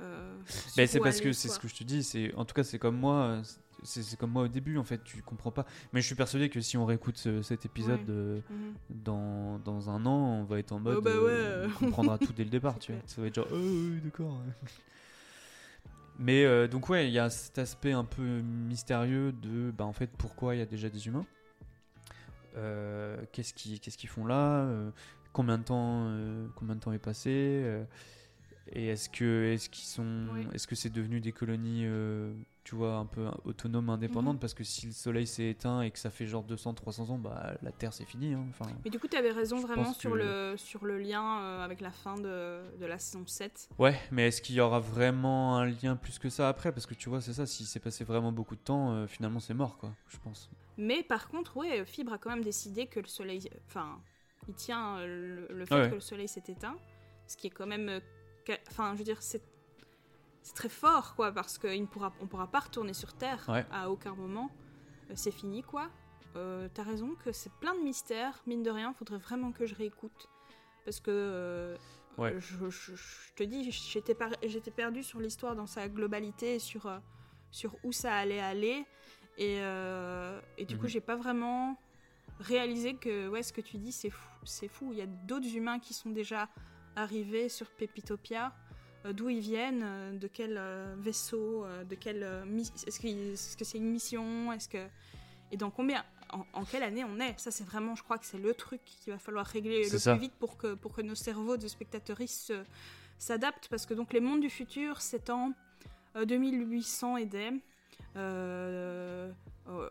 [0.00, 2.04] euh, sur c'est parce que c'est ce que je te dis.
[2.04, 3.14] C'est en tout cas c'est comme moi.
[3.14, 3.42] euh,
[3.84, 5.02] C'est comme moi au début en fait.
[5.04, 5.64] Tu comprends pas.
[5.92, 8.06] Mais je suis persuadé que si on réécoute ce- cet épisode Ouais.
[8.10, 8.74] euh, Mhm.
[8.90, 10.96] dans, dans un an, on va être en mode.
[10.98, 11.72] Oh bah euh, ouais.
[11.80, 12.78] on comprendra tout dès le départ.
[12.78, 13.00] Tu vois.
[13.06, 13.46] Ça va être genre.
[13.52, 14.40] Oh, oui, d'accord.
[16.18, 19.92] Mais euh, donc ouais, il y a cet aspect un peu mystérieux de, bah en
[19.92, 21.37] fait, pourquoi il y a déjà des humains Euh,
[23.32, 24.62] Qu'est-ce qu'ils qu'est-ce qu'ils font là?
[24.62, 24.90] Euh,
[25.32, 27.30] Combien de temps euh, combien de temps est passé?
[27.64, 27.84] Euh,
[28.72, 32.32] Et est-ce que est-ce qu'ils sont est-ce que c'est devenu des colonies euh,
[32.64, 34.34] tu vois un peu autonomes indépendantes?
[34.34, 34.40] Mhm.
[34.40, 37.18] parce que si le soleil s'est éteint et que ça fait genre 200 300 ans
[37.18, 38.44] bah la terre c'est fini hein.
[38.50, 41.64] enfin Mais du coup, tu avais raison vraiment sur, que- le, sur le lien euh,
[41.64, 43.70] avec la fin de, de la saison 7.
[43.78, 46.70] Ouais, mais est-ce qu'il y aura vraiment un lien plus que ça après?
[46.72, 49.40] Parce que tu vois, c'est ça, s'il s'est passé vraiment beaucoup de temps, euh, finalement
[49.40, 50.50] c'est mort, quoi, je pense.
[50.76, 53.48] Mais par contre, ouais, Fibre a quand même décidé que le soleil.
[53.66, 53.98] Enfin,
[54.46, 55.88] il tient le, le fait Ouais.
[55.90, 56.76] que le soleil s'est éteint.
[57.26, 58.00] Ce qui est quand même.
[58.70, 59.42] Enfin, je veux dire, c'est.
[60.54, 63.66] Très fort, quoi, parce qu'on ne pourra, on pourra pas retourner sur Terre Ouais.
[63.70, 64.50] à aucun moment.
[65.10, 65.90] Euh, c'est fini, quoi.
[66.36, 68.42] Euh, T'as raison que c'est plein de mystères.
[68.46, 70.28] Mine de rien, faudrait vraiment que je réécoute.
[70.84, 71.10] Parce que.
[71.10, 71.76] euh,
[72.16, 72.34] Ouais.
[72.40, 74.32] je, je- je te dis, j'étais par-
[74.74, 76.98] perdue sur l'histoire dans sa globalité, et sur, euh,
[77.52, 78.84] sur où ça allait aller.
[79.36, 79.58] Et,
[80.56, 80.88] et du coup, Mhm.
[80.88, 81.76] j'ai pas vraiment
[82.40, 84.28] réalisé que ouais, ce que tu dis, c'est fou.
[84.44, 84.92] C'est fou.
[84.92, 86.48] Il y a d'autres humains qui sont déjà
[86.98, 88.52] arrivés sur Pépitopia.
[89.04, 92.26] Euh, D'où ils viennent, euh, de quel euh, vaisseau, de quelle
[92.86, 94.86] est-ce que c'est une mission, est-ce que
[95.50, 97.38] et dans combien, en, en quelle année on est?
[97.38, 100.12] Ça, c'est vraiment, je crois que c'est le truc qu'il va falloir régler le ça.
[100.12, 102.18] plus vite pour que pour que nos cerveaux de spectateurs
[103.18, 105.52] s'adaptent, parce que donc les mondes du futur, c'est en
[106.16, 107.50] euh, 2800 et des.
[108.16, 109.30] Euh,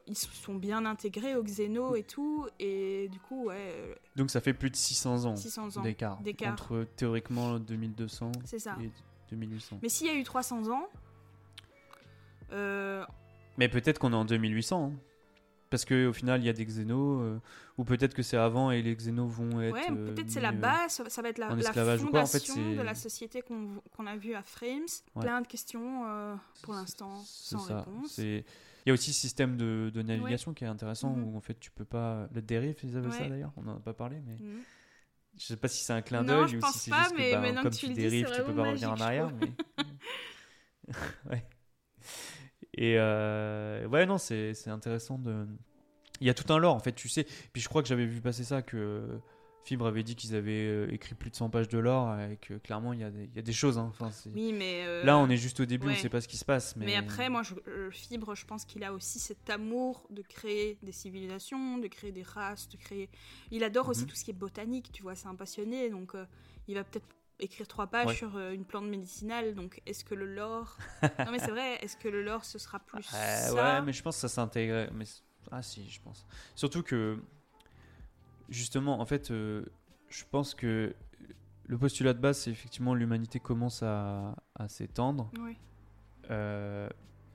[0.08, 4.39] ils se sont bien intégrés au Xeno et tout, et du coup, ouais, Donc ça
[4.41, 5.82] fait plus de 600 ans 600 ans.
[5.82, 6.53] d'écart d'écart.
[6.53, 8.78] entre théoriquement 2200 C'est ça.
[8.82, 8.89] et
[9.32, 9.80] 2800.
[9.84, 10.88] Mais s'il y a eu 300 ans,
[12.51, 13.05] euh,
[13.58, 14.99] Mais peut-être qu'on est en 2800, hein.
[15.70, 17.39] parce qu'au final il y a des xénos, euh,
[17.78, 19.74] ou peut-être que c'est avant et les xénos vont être.
[19.74, 21.82] ouais, euh, peut-être c'est mis, la euh, base, ça- va être la, en la quoi,
[21.82, 24.86] en fait, fondation c'est- de la société qu'on a vue à Frames.
[25.16, 25.24] Ouais.
[25.24, 27.80] Plein de questions euh, pour l'instant C'est sans ça.
[27.80, 28.20] réponse.
[28.88, 31.25] Il y a aussi le système de, de navigation qui est intéressant Mhm.
[31.33, 32.29] où en fait tu peux pas.
[32.33, 34.61] Le dérive, ils avaient ça d'ailleurs, on n'en a pas parlé, mais Mhm.
[35.38, 37.71] je sais pas si c'est un clin d'œil ou si c'est juste que bah, comme
[37.71, 39.29] que tu tu dérives, tu peux pas revenir en arrière.
[39.33, 39.51] Mais...
[41.29, 41.45] ouais.
[42.75, 45.45] Et euh, ouais, non, c'est c'est intéressant de.
[46.21, 47.25] Il y a tout un lore en fait, tu sais.
[47.51, 49.19] Puis je crois que j'avais vu passer ça que
[49.68, 52.53] Fibre avait dit qu'ils avaient euh, écrit plus de 100 pages de lore et que
[52.53, 53.78] clairement il y a des, il y a des choses.
[53.78, 53.88] hein.
[53.89, 55.95] Enfin, Oui, mais euh, Là, on est juste au début, on ouais.
[55.97, 56.76] sait pas ce qui se passe.
[56.78, 60.22] Mais, Mais après, moi, je, euh, Fibre, je pense qu'il a aussi cet amour de
[60.22, 63.09] créer des civilisations, de créer des races, de créer.
[63.51, 64.07] Il adore aussi Mhm.
[64.07, 66.26] tout ce qui est botanique, tu vois, c'est un passionné, donc euh,
[66.70, 67.05] il va peut-être
[67.39, 68.15] écrire trois pages Ouais.
[68.15, 69.53] sur une plante médicinale.
[69.53, 70.78] Donc, est-ce que le lore.
[71.20, 74.01] non, mais c'est vrai, est-ce que le lore, ce sera plus ça ouais, mais je
[74.01, 74.89] pense que ça s'intègre.
[74.93, 75.03] Mais
[75.51, 76.26] ah si, je pense.
[76.55, 77.20] Surtout que
[78.49, 79.65] justement, en fait, euh,
[80.09, 80.95] je pense que
[81.65, 85.57] le postulat de base, c'est effectivement l'humanité commence à, à s'étendre Oui,
[86.29, 86.89] Euh,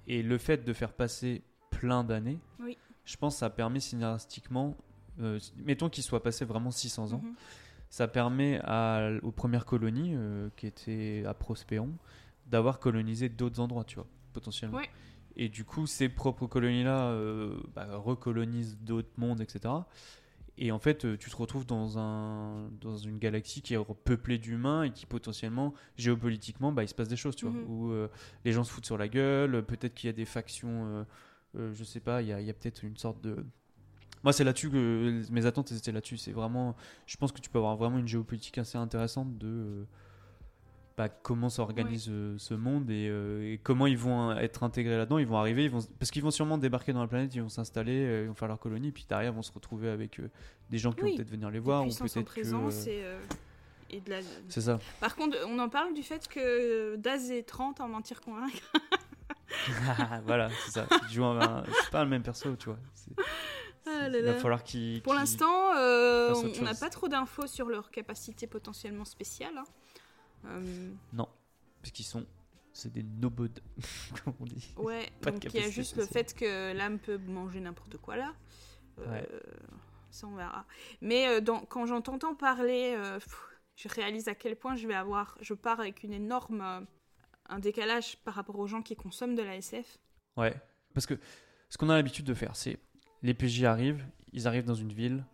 [0.06, 2.76] et le fait de faire passer plein d'années, Oui.
[3.04, 4.76] je pense que ça permet scénaristiquement,
[5.20, 7.34] euh, mettons qu'il soit passé vraiment 600 ans, Mhm.
[7.88, 11.90] ça permet à, aux premières colonies, euh, qui étaient à Prospéon,
[12.46, 14.78] d'avoir colonisé d'autres endroits, tu vois, potentiellement.
[15.36, 17.16] Et du coup, ces propres colonies-là
[17.74, 19.72] bah, recolonisent d'autres mondes, etc.
[20.58, 24.38] Et en fait, euh, tu te retrouves dans, un, dans une galaxie qui est peuplée
[24.38, 27.64] d'humains et qui potentiellement, géopolitiquement, bah, il se passe des choses, tu vois, Mhm.
[27.70, 28.08] où euh,
[28.44, 31.04] les gens se foutent sur la gueule, peut-être qu'il y a des factions, euh,
[31.56, 33.44] euh, je sais pas, il y a, y a peut-être une sorte de...
[34.24, 36.16] Moi, c'est là-dessus que mes attentes étaient là-dessus.
[36.16, 36.76] C'est vraiment,
[37.06, 39.84] je pense que tu peux avoir vraiment une géopolitique assez intéressante de euh,
[41.02, 44.96] bah, comment s'organise euh, ce monde et, euh, et comment ils vont euh, être intégrés
[44.96, 45.18] là-dedans.
[45.18, 47.48] Ils vont arriver, ils vont, parce qu'ils vont sûrement débarquer dans la planète, ils vont
[47.48, 50.30] s'installer, ils vont faire leur colonie, puis derrière, ils vont se retrouver avec euh,
[50.70, 51.10] des gens qui Oui.
[51.10, 52.20] vont peut-être venir les voir ou peut-être que.
[52.20, 53.02] présence et,
[53.90, 54.18] et de la...
[54.48, 54.78] C'est ça.
[55.00, 58.72] Par contre, on en parle du fait que Daz est 30 en mentir convaincre.
[60.26, 60.86] voilà, c'est ça.
[61.08, 62.78] Tu joues un- c'est pas le même perso, tu vois.
[63.84, 65.02] Ah là il va falloir qu'il.
[65.02, 69.58] Pour l'instant, euh, on n'a pas trop d'infos sur leur capacité potentiellement spéciale.
[69.58, 69.64] hein.
[70.46, 72.26] Euh, Parce qu'ils sont.
[72.74, 73.60] C'est des nobodes,
[74.24, 74.72] comme on dit.
[74.78, 78.16] ouais, Pas donc il y a juste le fait que l'âme peut manger n'importe quoi
[78.16, 78.32] là.
[78.98, 79.28] Euh, Ouais.
[80.10, 80.64] Ça, on verra.
[81.02, 83.40] Mais euh, dans- quand j'en t'entends parler, euh, pff,
[83.76, 85.36] je réalise à quel point je vais avoir.
[85.40, 86.60] Je pars avec une énorme.
[86.62, 86.80] euh,
[87.48, 89.98] un décalage par rapport aux gens qui consomment de la SF.
[90.38, 90.54] Ouais.
[90.94, 91.18] Parce que
[91.68, 92.78] ce qu'on a l'habitude de faire, c'est
[93.22, 95.24] les PJ arrivent, ils arrivent dans une ville,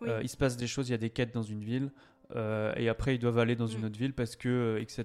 [0.00, 0.08] Oui.
[0.22, 1.92] il se passe des choses, il y a des quêtes dans une ville,
[2.36, 3.84] euh, et après ils doivent aller dans une Mm.
[3.84, 5.04] autre ville parce que, euh, etc.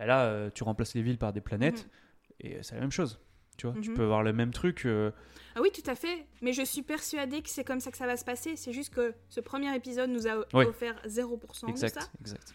[0.00, 1.84] Et là, euh, tu remplaces les villes par des planètes,
[2.40, 2.50] Mhm.
[2.50, 3.18] et c'est la même chose.
[3.56, 3.96] Tu vois, tu Mhm.
[3.96, 4.86] peux avoir le même truc.
[4.86, 6.26] Ah oui, tout à fait.
[6.42, 8.54] Mais je suis persuadée que c'est comme ça que ça va se passer.
[8.54, 10.64] C'est juste que ce premier épisode nous a Oui.
[10.66, 12.08] offert 0% de exact, ça.
[12.20, 12.54] exact.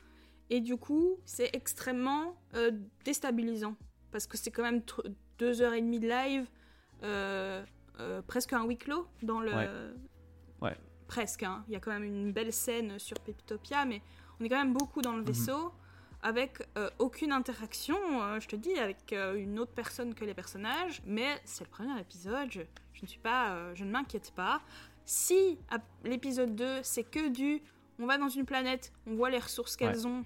[0.50, 2.72] Et du coup, c'est extrêmement euh,
[3.04, 3.76] déstabilisant.
[4.12, 4.82] Parce que c'est quand même
[5.40, 6.46] deux heures et demie de live,
[7.04, 7.64] euh,
[8.00, 9.52] euh, presque un huis clos dans le.
[9.54, 9.70] Ouais.
[10.62, 10.78] Ouais.
[11.14, 11.44] Presque.
[11.44, 11.64] hein.
[11.68, 14.02] Il y a quand même une belle scène sur Peptopia, mais
[14.40, 15.26] on est quand même beaucoup dans le Mhm.
[15.28, 15.72] vaisseau.
[16.26, 20.34] Avec euh, aucune interaction, euh, je te dis, avec euh, une autre personne que les
[20.34, 21.02] personnages.
[21.06, 22.62] Mais c'est le premier épisode, je,
[22.94, 24.62] je ne suis pas, je ne m'inquiète pas.
[25.06, 27.62] Si à l'épisode 2, c'est que du
[28.00, 30.24] on va dans une planète, on voit les ressources qu'elles ont,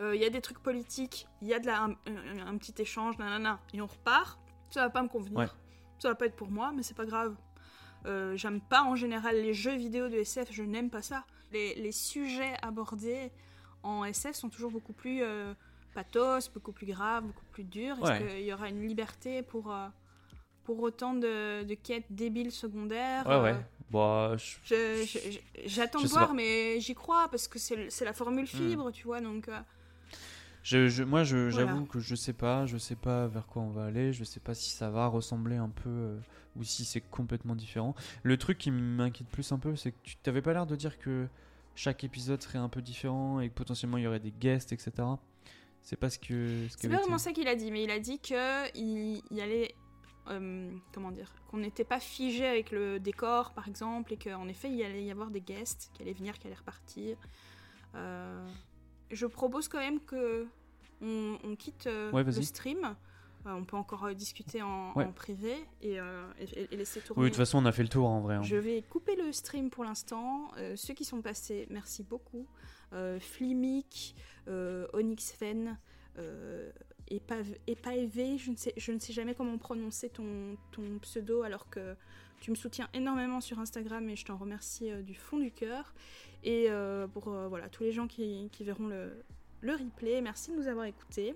[0.00, 2.74] il y a des trucs politiques, il y a de la, un, un- un petit
[2.80, 4.38] échange, nanana, et on repart,
[4.70, 5.38] ça va pas me convenir.
[5.38, 5.46] Ouais.
[5.98, 7.36] Ça va pas être pour moi, mais c'est pas grave.
[8.06, 11.24] Euh, J'aime pas en général les jeux vidéo de SF, je n'aime pas ça.
[11.52, 13.30] Les, les sujets abordés
[13.82, 15.52] en SF sont toujours beaucoup plus euh,
[15.94, 17.96] pathos, beaucoup plus graves, beaucoup plus durs.
[17.98, 18.26] Est-ce Ouais.
[18.36, 19.86] qu'il y aura une liberté pour, euh,
[20.64, 23.56] pour autant de, de quêtes débiles secondaires Ouais, ouais.
[24.64, 26.32] Je- J'attends de voir.
[26.32, 26.36] Hmm.
[26.36, 29.20] mais j'y crois parce que c'est la formule fibre, tu vois.
[29.20, 29.48] Donc,
[30.62, 31.50] Je, je- moi, Voilà.
[31.50, 34.40] j'avoue que je sais pas, je sais pas vers quoi on va aller, je sais
[34.40, 36.18] pas si ça va ressembler un peu euh,
[36.56, 37.94] ou si c'est complètement différent.
[38.22, 40.98] Le truc qui m'inquiète plus un peu, c'est que tu t'avais pas l'air de dire
[40.98, 41.26] que
[41.74, 44.92] chaque épisode serait un peu différent et que potentiellement il y aurait des guests, etc.
[45.82, 46.66] C'est pas ce que.
[46.68, 49.40] ce c'est pas vraiment ça qu'il a dit, mais il a dit que il, il
[49.40, 49.74] allait.
[50.28, 54.70] euh, comment dire Qu'on n'était pas figé avec le décor, par exemple, et qu'en effet,
[54.70, 57.16] il allait y avoir des guests qui allaient venir, qui allaient repartir.
[57.94, 58.46] Euh,
[59.10, 60.46] je propose quand même que
[61.02, 62.94] on, on quitte euh, Ouais, le stream.
[63.46, 65.04] Euh, on peut encore euh, discuter en, Ouais.
[65.04, 65.94] en privé et,
[66.38, 67.22] et- et laisser tourner.
[67.22, 68.34] Oui, de toute façon, on a fait le tour en vrai.
[68.36, 68.42] hein.
[68.42, 70.50] Je vais couper le stream pour l'instant.
[70.76, 72.46] Ceux qui sont passés, merci beaucoup.
[73.18, 74.14] Flimic,
[74.92, 75.78] Onyx Fen,
[77.10, 81.68] Epave- Epaeve, je ne, sais, je ne sais jamais comment prononcer ton, ton pseudo alors
[81.70, 81.96] que
[82.40, 85.94] tu me soutiens énormément sur Instagram et je t'en remercie euh, du fond du cœur.
[86.42, 89.12] Et euh, pour euh, voilà, tous les gens qui, verront le,
[89.62, 91.34] replay, merci de nous avoir écoutés.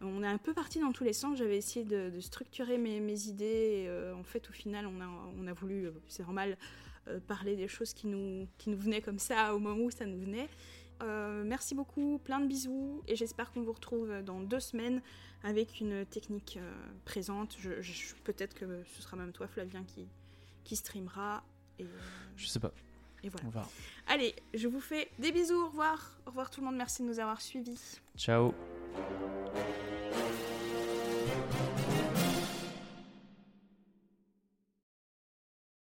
[0.00, 1.36] On est un peu parti dans tous les sens.
[1.36, 3.86] J'avais essayé de, structurer mes, idées.
[3.86, 6.56] Et, en fait, au final, on a, on a voulu, c'est normal,
[7.26, 10.18] parler des choses qui nous, qui nous venaient comme ça au moment où ça nous
[10.18, 10.48] venait.
[11.44, 15.02] Merci beaucoup, plein de bisous et j'espère qu'on vous retrouve dans deux semaines
[15.42, 16.58] avec une technique
[17.04, 17.58] présente.
[18.24, 20.06] Peut-être que ce sera même toi, Flavien, qui,
[20.68, 21.42] qui streamera.
[21.78, 21.86] Et, euh,
[22.36, 22.72] Je sais pas,
[23.24, 23.48] et voilà.
[23.48, 24.12] on.
[24.12, 26.18] Allez, je vous fais des bisous, au revoir.
[26.26, 28.00] Au revoir tout le monde, merci de nous avoir suivis.
[28.16, 28.52] Ciao.